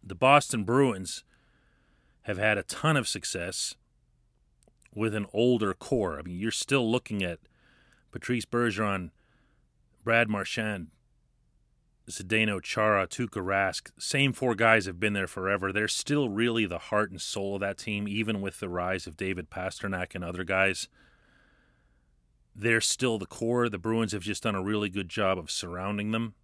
the 0.00 0.14
Boston 0.14 0.62
Bruins 0.62 1.24
have 2.22 2.38
had 2.38 2.56
a 2.56 2.62
ton 2.62 2.96
of 2.96 3.08
success 3.08 3.74
with 4.94 5.12
an 5.12 5.26
older 5.32 5.74
core. 5.74 6.20
I 6.20 6.22
mean, 6.22 6.38
you're 6.38 6.52
still 6.52 6.88
looking 6.88 7.20
at 7.20 7.40
Patrice 8.12 8.44
Bergeron, 8.44 9.10
Brad 10.04 10.28
Marchand, 10.28 10.92
Zdeno 12.08 12.62
Chara, 12.62 13.08
Tuukka 13.08 13.44
Rask, 13.44 13.90
same 13.98 14.32
four 14.32 14.54
guys 14.54 14.86
have 14.86 15.00
been 15.00 15.14
there 15.14 15.26
forever. 15.26 15.72
They're 15.72 15.88
still 15.88 16.28
really 16.28 16.64
the 16.64 16.78
heart 16.78 17.10
and 17.10 17.20
soul 17.20 17.56
of 17.56 17.60
that 17.62 17.78
team, 17.78 18.06
even 18.06 18.40
with 18.40 18.60
the 18.60 18.68
rise 18.68 19.08
of 19.08 19.16
David 19.16 19.50
Pastrnak 19.50 20.14
and 20.14 20.22
other 20.22 20.44
guys. 20.44 20.88
They're 22.54 22.80
still 22.80 23.18
the 23.18 23.26
core. 23.26 23.68
The 23.68 23.78
Bruins 23.78 24.12
have 24.12 24.22
just 24.22 24.44
done 24.44 24.54
a 24.54 24.62
really 24.62 24.90
good 24.90 25.08
job 25.08 25.38
of 25.38 25.50
surrounding 25.50 26.12
them 26.12 26.34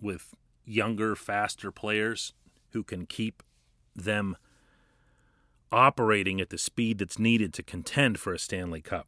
with 0.00 0.34
younger, 0.64 1.16
faster 1.16 1.70
players 1.70 2.34
who 2.70 2.82
can 2.82 3.06
keep 3.06 3.42
them 3.96 4.36
operating 5.70 6.40
at 6.40 6.50
the 6.50 6.58
speed 6.58 6.98
that's 6.98 7.18
needed 7.18 7.52
to 7.54 7.62
contend 7.62 8.18
for 8.18 8.32
a 8.32 8.38
Stanley 8.38 8.80
Cup. 8.80 9.06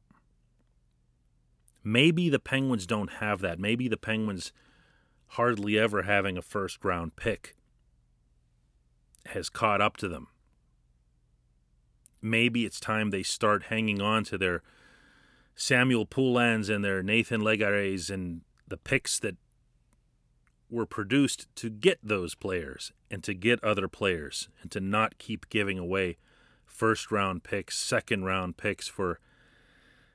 Maybe 1.82 2.28
the 2.28 2.38
Penguins 2.38 2.86
don't 2.86 3.12
have 3.14 3.40
that. 3.40 3.58
Maybe 3.58 3.88
the 3.88 3.96
Penguins 3.96 4.52
hardly 5.28 5.78
ever 5.78 6.02
having 6.02 6.36
a 6.36 6.42
first 6.42 6.84
round 6.84 7.16
pick 7.16 7.54
has 9.26 9.48
caught 9.48 9.80
up 9.80 9.96
to 9.98 10.08
them. 10.08 10.28
Maybe 12.20 12.66
it's 12.66 12.80
time 12.80 13.10
they 13.10 13.22
start 13.22 13.64
hanging 13.64 14.02
on 14.02 14.24
to 14.24 14.36
their 14.36 14.62
Samuel 15.54 16.04
Poulins 16.04 16.68
and 16.68 16.84
their 16.84 17.02
Nathan 17.02 17.40
Legares 17.40 18.10
and 18.10 18.42
the 18.68 18.76
picks 18.76 19.18
that 19.20 19.36
were 20.70 20.86
produced 20.86 21.46
to 21.56 21.70
get 21.70 21.98
those 22.02 22.34
players 22.34 22.92
and 23.10 23.22
to 23.24 23.34
get 23.34 23.62
other 23.64 23.88
players 23.88 24.48
and 24.62 24.70
to 24.70 24.80
not 24.80 25.18
keep 25.18 25.48
giving 25.48 25.78
away 25.78 26.16
first 26.64 27.10
round 27.10 27.42
picks, 27.42 27.76
second 27.76 28.24
round 28.24 28.56
picks 28.56 28.88
for 28.88 29.18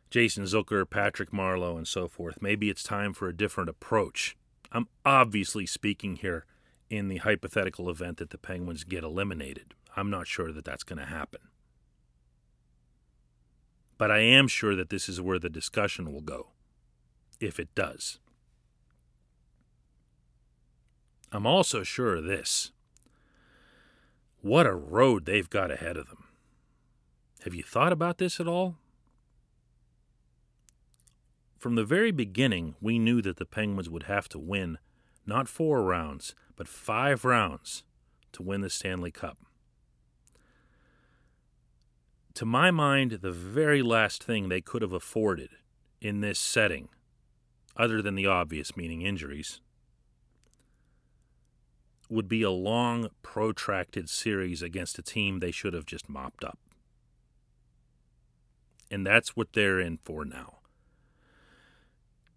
Jason 0.09 0.45
Zucker, 0.45 0.89
Patrick 0.89 1.31
Marleau, 1.31 1.77
and 1.77 1.87
so 1.87 2.07
forth. 2.07 2.41
Maybe 2.41 2.69
it's 2.69 2.83
time 2.83 3.13
for 3.13 3.27
a 3.27 3.35
different 3.35 3.69
approach. 3.69 4.37
I'm 4.71 4.87
obviously 5.05 5.65
speaking 5.65 6.17
here 6.17 6.45
in 6.89 7.07
the 7.07 7.17
hypothetical 7.17 7.89
event 7.89 8.17
that 8.17 8.29
the 8.29 8.37
Penguins 8.37 8.83
get 8.83 9.03
eliminated. 9.03 9.73
I'm 9.95 10.09
not 10.09 10.27
sure 10.27 10.51
that 10.51 10.65
that's 10.65 10.83
going 10.83 10.99
to 10.99 11.05
happen. 11.05 11.41
But 13.97 14.11
I 14.11 14.19
am 14.19 14.47
sure 14.47 14.75
that 14.75 14.89
this 14.89 15.07
is 15.07 15.21
where 15.21 15.39
the 15.39 15.49
discussion 15.49 16.11
will 16.11 16.21
go, 16.21 16.47
if 17.39 17.59
it 17.59 17.73
does. 17.75 18.19
I'm 21.35 21.45
also 21.45 21.83
sure 21.83 22.15
of 22.15 22.23
this. 22.23 22.71
What 24.39 24.65
a 24.65 24.73
road 24.73 25.25
they've 25.25 25.49
got 25.49 25.69
ahead 25.69 25.97
of 25.97 26.07
them. 26.07 26.29
Have 27.43 27.53
you 27.53 27.61
thought 27.61 27.91
about 27.91 28.19
this 28.19 28.39
at 28.39 28.47
all? 28.47 28.77
From 31.57 31.75
the 31.75 31.83
very 31.83 32.11
beginning, 32.11 32.75
we 32.79 32.97
knew 32.97 33.21
that 33.21 33.35
the 33.35 33.45
Penguins 33.45 33.89
would 33.89 34.03
have 34.03 34.29
to 34.29 34.39
win 34.39 34.77
not 35.25 35.49
four 35.49 35.83
rounds, 35.83 36.35
but 36.55 36.69
five 36.69 37.25
rounds 37.25 37.83
to 38.31 38.41
win 38.41 38.61
the 38.61 38.69
Stanley 38.69 39.11
Cup. 39.11 39.37
To 42.35 42.45
my 42.45 42.71
mind, 42.71 43.19
the 43.21 43.31
very 43.31 43.81
last 43.81 44.23
thing 44.23 44.47
they 44.47 44.61
could 44.61 44.81
have 44.81 44.93
afforded 44.93 45.49
in 45.99 46.21
this 46.21 46.39
setting, 46.39 46.87
other 47.75 48.01
than 48.01 48.15
the 48.15 48.27
obvious, 48.27 48.77
meaning 48.77 49.01
injuries, 49.01 49.59
would 52.09 52.27
be 52.27 52.41
a 52.41 52.51
long, 52.51 53.09
protracted 53.21 54.09
series 54.09 54.61
against 54.61 54.99
a 54.99 55.01
team 55.03 55.39
they 55.39 55.51
should 55.51 55.73
have 55.73 55.85
just 55.85 56.09
mopped 56.09 56.43
up. 56.43 56.59
And 58.91 59.05
that's 59.05 59.35
what 59.35 59.53
they're 59.53 59.79
in 59.79 59.97
for 59.97 60.23
now 60.23 60.59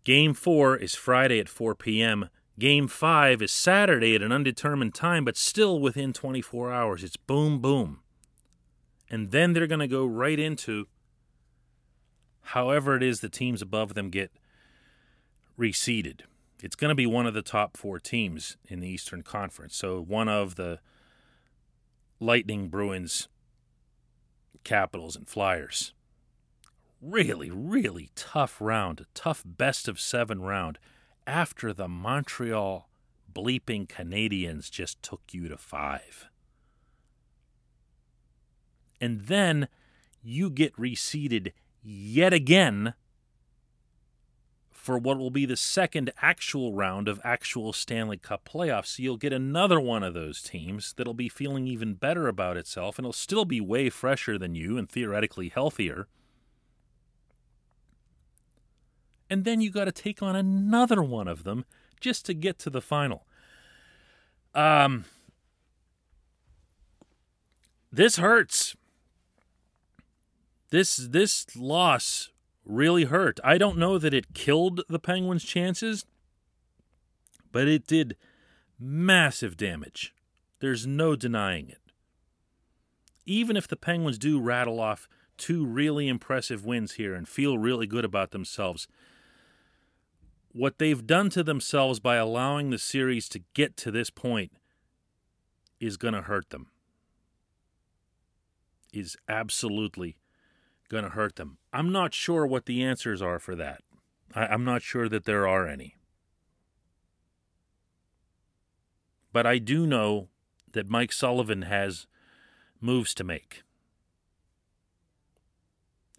Game 0.08 0.32
four 0.32 0.74
is 0.74 0.94
Friday 0.94 1.38
at 1.38 1.50
4 1.50 1.74
p.m. 1.74 2.30
Game 2.58 2.88
five 2.88 3.42
is 3.42 3.52
Saturday 3.52 4.14
at 4.14 4.22
an 4.22 4.32
undetermined 4.32 4.94
time, 4.94 5.22
but 5.22 5.36
still 5.36 5.78
within 5.78 6.14
24 6.14 6.72
hours. 6.72 7.04
It's 7.04 7.18
boom, 7.18 7.58
boom. 7.60 8.00
And 9.10 9.32
then 9.32 9.52
they're 9.52 9.66
going 9.66 9.80
to 9.80 9.86
go 9.86 10.06
right 10.06 10.38
into 10.38 10.86
however 12.40 12.96
it 12.96 13.02
is 13.02 13.20
the 13.20 13.28
teams 13.28 13.60
above 13.60 13.92
them 13.92 14.08
get 14.08 14.32
reseeded. 15.58 16.22
It's 16.62 16.76
going 16.76 16.88
to 16.88 16.94
be 16.94 17.06
one 17.06 17.26
of 17.26 17.34
the 17.34 17.42
top 17.42 17.76
four 17.76 17.98
teams 18.00 18.56
in 18.68 18.80
the 18.80 18.88
Eastern 18.88 19.22
Conference. 19.22 19.76
So 19.76 20.00
one 20.00 20.28
of 20.28 20.56
the 20.56 20.80
Lightning, 22.20 22.68
Bruins, 22.68 23.28
Capitals, 24.64 25.14
and 25.14 25.28
Flyers. 25.28 25.94
Really, 27.00 27.48
really 27.50 28.10
tough 28.16 28.56
round, 28.60 29.06
tough 29.14 29.44
best 29.44 29.86
of 29.86 30.00
seven 30.00 30.42
round 30.42 30.78
after 31.28 31.72
the 31.72 31.86
Montreal 31.86 32.88
bleeping 33.32 33.86
Canadiens 33.86 34.68
just 34.68 35.00
took 35.00 35.20
you 35.30 35.46
to 35.48 35.56
five. 35.56 36.28
And 39.00 39.26
then 39.26 39.68
you 40.22 40.50
get 40.50 40.74
reseeded 40.76 41.52
yet 41.84 42.32
again 42.32 42.94
for 44.88 44.96
what 44.96 45.18
will 45.18 45.28
be 45.28 45.44
the 45.44 45.54
second 45.54 46.10
actual 46.22 46.72
round 46.72 47.08
of 47.08 47.20
actual 47.22 47.74
Stanley 47.74 48.16
Cup 48.16 48.48
playoffs. 48.50 48.86
So 48.86 49.02
you'll 49.02 49.18
get 49.18 49.34
another 49.34 49.78
one 49.78 50.02
of 50.02 50.14
those 50.14 50.40
teams 50.40 50.94
that'll 50.96 51.12
be 51.12 51.28
feeling 51.28 51.66
even 51.66 51.92
better 51.92 52.26
about 52.26 52.56
itself 52.56 52.96
and 52.96 53.04
it'll 53.04 53.12
still 53.12 53.44
be 53.44 53.60
way 53.60 53.90
fresher 53.90 54.38
than 54.38 54.54
you 54.54 54.78
and 54.78 54.88
theoretically 54.88 55.50
healthier. 55.50 56.08
And 59.28 59.44
then 59.44 59.60
you 59.60 59.70
got 59.70 59.84
to 59.84 59.92
take 59.92 60.22
on 60.22 60.34
another 60.34 61.02
one 61.02 61.28
of 61.28 61.44
them 61.44 61.66
just 62.00 62.24
to 62.24 62.32
get 62.32 62.58
to 62.60 62.70
the 62.70 62.80
final. 62.80 63.26
Um, 64.54 65.04
this 67.92 68.16
hurts. 68.16 68.74
This 70.70 70.96
this 70.96 71.44
loss 71.54 72.30
really 72.68 73.04
hurt. 73.04 73.40
I 73.42 73.58
don't 73.58 73.78
know 73.78 73.98
that 73.98 74.14
it 74.14 74.34
killed 74.34 74.82
the 74.88 74.98
Penguins' 75.00 75.42
chances, 75.42 76.04
but 77.50 77.66
it 77.66 77.86
did 77.86 78.16
massive 78.78 79.56
damage. 79.56 80.14
There's 80.60 80.86
no 80.86 81.16
denying 81.16 81.70
it. 81.70 81.80
Even 83.26 83.56
if 83.56 83.66
the 83.66 83.76
Penguins 83.76 84.18
do 84.18 84.38
rattle 84.38 84.80
off 84.80 85.08
two 85.36 85.64
really 85.64 86.08
impressive 86.08 86.64
wins 86.64 86.92
here 86.92 87.14
and 87.14 87.28
feel 87.28 87.58
really 87.58 87.86
good 87.86 88.04
about 88.04 88.30
themselves, 88.30 88.86
what 90.52 90.78
they've 90.78 91.06
done 91.06 91.30
to 91.30 91.42
themselves 91.42 92.00
by 92.00 92.16
allowing 92.16 92.70
the 92.70 92.78
series 92.78 93.28
to 93.30 93.40
get 93.54 93.76
to 93.78 93.90
this 93.90 94.10
point 94.10 94.52
is 95.80 95.96
going 95.96 96.14
to 96.14 96.22
hurt 96.22 96.50
them. 96.50 96.68
Is 98.92 99.16
absolutely 99.28 100.16
going 100.88 101.04
to 101.04 101.10
hurt 101.10 101.36
them. 101.36 101.58
I'm 101.72 101.92
not 101.92 102.14
sure 102.14 102.46
what 102.46 102.66
the 102.66 102.82
answers 102.82 103.20
are 103.20 103.38
for 103.38 103.54
that. 103.56 103.82
I, 104.34 104.52
am 104.52 104.64
not 104.64 104.82
sure 104.82 105.08
that 105.08 105.24
there 105.24 105.46
are 105.46 105.66
any. 105.66 105.96
But 109.32 109.46
I 109.46 109.58
do 109.58 109.86
know 109.86 110.28
that 110.72 110.88
Mike 110.88 111.12
Sullivan 111.12 111.62
has 111.62 112.06
moves 112.80 113.14
to 113.14 113.24
make. 113.24 113.62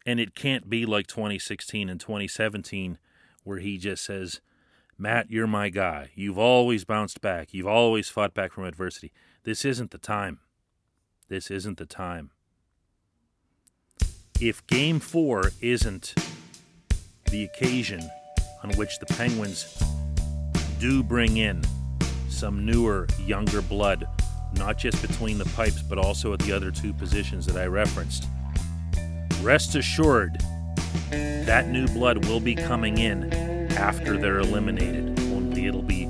And 0.05 0.19
it 0.19 0.35
can't 0.35 0.69
be 0.69 0.85
like 0.85 1.07
2016 1.07 1.89
and 1.89 1.99
2017 1.99 2.97
where 3.43 3.59
he 3.59 3.77
just 3.77 4.03
says, 4.03 4.41
Matt, 4.97 5.31
you're 5.31 5.47
my 5.47 5.69
guy. 5.69 6.11
You've 6.13 6.37
always 6.37 6.83
bounced 6.83 7.21
back. 7.21 7.53
You've 7.53 7.67
always 7.67 8.09
fought 8.09 8.33
back 8.33 8.51
from 8.51 8.65
adversity. 8.65 9.11
This 9.43 9.65
isn't 9.65 9.91
the 9.91 9.97
time. 9.97 10.39
This 11.29 11.49
isn't 11.49 11.77
the 11.77 11.85
time 11.85 12.31
if 14.41 14.65
game 14.67 14.99
four 14.99 15.51
isn't 15.61 16.15
the 17.29 17.43
occasion 17.43 18.01
on 18.63 18.71
which 18.71 18.97
the 18.99 19.05
Penguins 19.05 19.83
do 20.79 21.03
bring 21.03 21.37
in 21.37 21.61
some 22.29 22.65
newer, 22.65 23.05
younger 23.25 23.61
blood, 23.61 24.07
not 24.55 24.77
just 24.77 25.01
between 25.01 25.37
the 25.37 25.45
pipes, 25.45 25.81
but 25.81 25.97
also 25.97 26.31
at 26.31 26.39
the 26.39 26.53
other 26.53 26.71
two 26.71 26.93
positions 26.93 27.45
that 27.45 27.57
I 27.57 27.65
referenced, 27.65 28.25
rest 29.41 29.75
assured 29.75 30.39
that 31.09 31.67
new 31.67 31.87
blood 31.87 32.25
will 32.25 32.39
be 32.39 32.55
coming 32.55 32.97
in 32.97 33.33
after 33.73 34.17
they're 34.17 34.39
eliminated, 34.39 35.19
only 35.31 35.67
it'll 35.67 35.81
be 35.81 36.05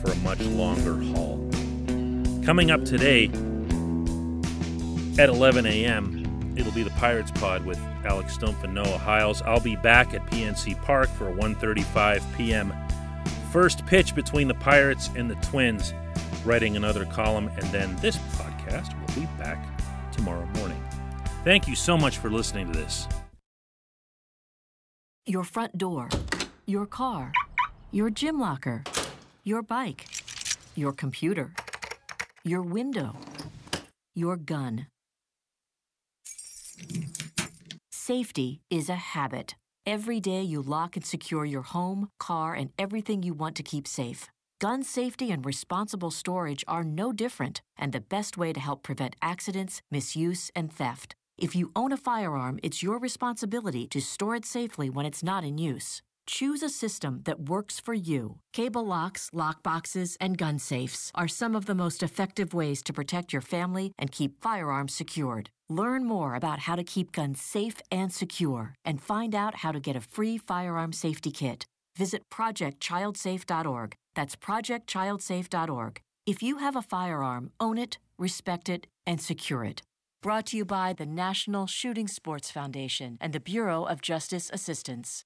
for 0.00 0.12
a 0.12 0.16
much 0.16 0.40
longer 0.40 0.96
haul. 1.14 1.38
Coming 2.44 2.70
up 2.70 2.84
today 2.84 3.26
at 5.18 5.28
11 5.28 5.66
a.m., 5.66 6.21
it'll 6.56 6.72
be 6.72 6.82
the 6.82 6.90
Pirates 6.90 7.30
Pod 7.30 7.64
with 7.64 7.78
Alex 8.04 8.36
Stumpf 8.36 8.62
and 8.64 8.74
Noah 8.74 8.98
Hiles. 8.98 9.42
I'll 9.42 9.60
be 9.60 9.76
back 9.76 10.14
at 10.14 10.26
PNC 10.26 10.80
Park 10.82 11.08
for 11.10 11.28
a 11.28 11.32
1:35 11.32 12.22
p.m. 12.36 12.72
first 13.52 13.84
pitch 13.86 14.14
between 14.14 14.48
the 14.48 14.54
Pirates 14.54 15.10
and 15.16 15.30
the 15.30 15.36
Twins, 15.36 15.92
writing 16.44 16.76
another 16.76 17.04
column, 17.06 17.48
and 17.48 17.64
then 17.64 17.94
this 17.96 18.16
podcast 18.36 18.98
will 18.98 19.20
be 19.20 19.26
back 19.38 19.58
tomorrow 20.12 20.46
morning. 20.56 20.82
Thank 21.44 21.66
you 21.66 21.74
so 21.74 21.96
much 21.96 22.18
for 22.18 22.30
listening 22.30 22.72
to 22.72 22.78
this. 22.78 23.08
Your 25.26 25.44
front 25.44 25.78
door, 25.78 26.08
your 26.66 26.86
car, 26.86 27.32
your 27.90 28.10
gym 28.10 28.40
locker, 28.40 28.84
your 29.44 29.62
bike, 29.62 30.06
your 30.74 30.92
computer, 30.92 31.52
your 32.44 32.62
window, 32.62 33.16
your 34.14 34.36
gun. 34.36 34.86
Safety 38.12 38.60
is 38.68 38.90
a 38.90 39.04
habit. 39.16 39.54
Every 39.86 40.20
day 40.20 40.42
you 40.42 40.60
lock 40.60 40.96
and 40.96 41.06
secure 41.12 41.46
your 41.46 41.62
home, 41.62 42.08
car, 42.20 42.52
and 42.52 42.68
everything 42.78 43.22
you 43.22 43.32
want 43.32 43.56
to 43.56 43.62
keep 43.62 43.88
safe. 43.88 44.28
Gun 44.60 44.82
safety 44.82 45.30
and 45.30 45.46
responsible 45.46 46.10
storage 46.10 46.62
are 46.68 46.84
no 46.84 47.14
different 47.14 47.62
and 47.78 47.90
the 47.90 48.02
best 48.02 48.36
way 48.36 48.52
to 48.52 48.60
help 48.60 48.82
prevent 48.82 49.16
accidents, 49.22 49.80
misuse, 49.90 50.50
and 50.54 50.70
theft. 50.70 51.14
If 51.38 51.56
you 51.56 51.70
own 51.74 51.90
a 51.90 51.96
firearm, 51.96 52.58
it's 52.62 52.82
your 52.82 52.98
responsibility 52.98 53.86
to 53.86 54.00
store 54.02 54.36
it 54.36 54.44
safely 54.44 54.90
when 54.90 55.06
it's 55.06 55.22
not 55.22 55.42
in 55.42 55.56
use. 55.56 56.02
Choose 56.26 56.62
a 56.62 56.68
system 56.68 57.22
that 57.24 57.48
works 57.48 57.80
for 57.80 57.94
you. 57.94 58.38
Cable 58.52 58.86
locks, 58.86 59.28
lock 59.32 59.62
boxes, 59.62 60.16
and 60.20 60.38
gun 60.38 60.58
safes 60.58 61.10
are 61.14 61.28
some 61.28 61.56
of 61.56 61.66
the 61.66 61.74
most 61.74 62.02
effective 62.02 62.54
ways 62.54 62.82
to 62.82 62.92
protect 62.92 63.32
your 63.32 63.42
family 63.42 63.92
and 63.98 64.12
keep 64.12 64.40
firearms 64.40 64.94
secured. 64.94 65.50
Learn 65.68 66.04
more 66.04 66.34
about 66.34 66.60
how 66.60 66.76
to 66.76 66.84
keep 66.84 67.12
guns 67.12 67.40
safe 67.40 67.80
and 67.90 68.12
secure 68.12 68.74
and 68.84 69.02
find 69.02 69.34
out 69.34 69.56
how 69.56 69.72
to 69.72 69.80
get 69.80 69.96
a 69.96 70.00
free 70.00 70.38
firearm 70.38 70.92
safety 70.92 71.30
kit. 71.30 71.64
Visit 71.96 72.22
projectchildsafe.org. 72.30 73.94
That's 74.14 74.36
projectchildsafe.org. 74.36 76.00
If 76.24 76.42
you 76.42 76.58
have 76.58 76.76
a 76.76 76.82
firearm, 76.82 77.50
own 77.58 77.78
it, 77.78 77.98
respect 78.16 78.68
it, 78.68 78.86
and 79.06 79.20
secure 79.20 79.64
it. 79.64 79.82
Brought 80.22 80.46
to 80.46 80.56
you 80.56 80.64
by 80.64 80.92
the 80.92 81.04
National 81.04 81.66
Shooting 81.66 82.06
Sports 82.06 82.48
Foundation 82.50 83.18
and 83.20 83.32
the 83.32 83.40
Bureau 83.40 83.82
of 83.84 84.00
Justice 84.00 84.50
Assistance. 84.52 85.24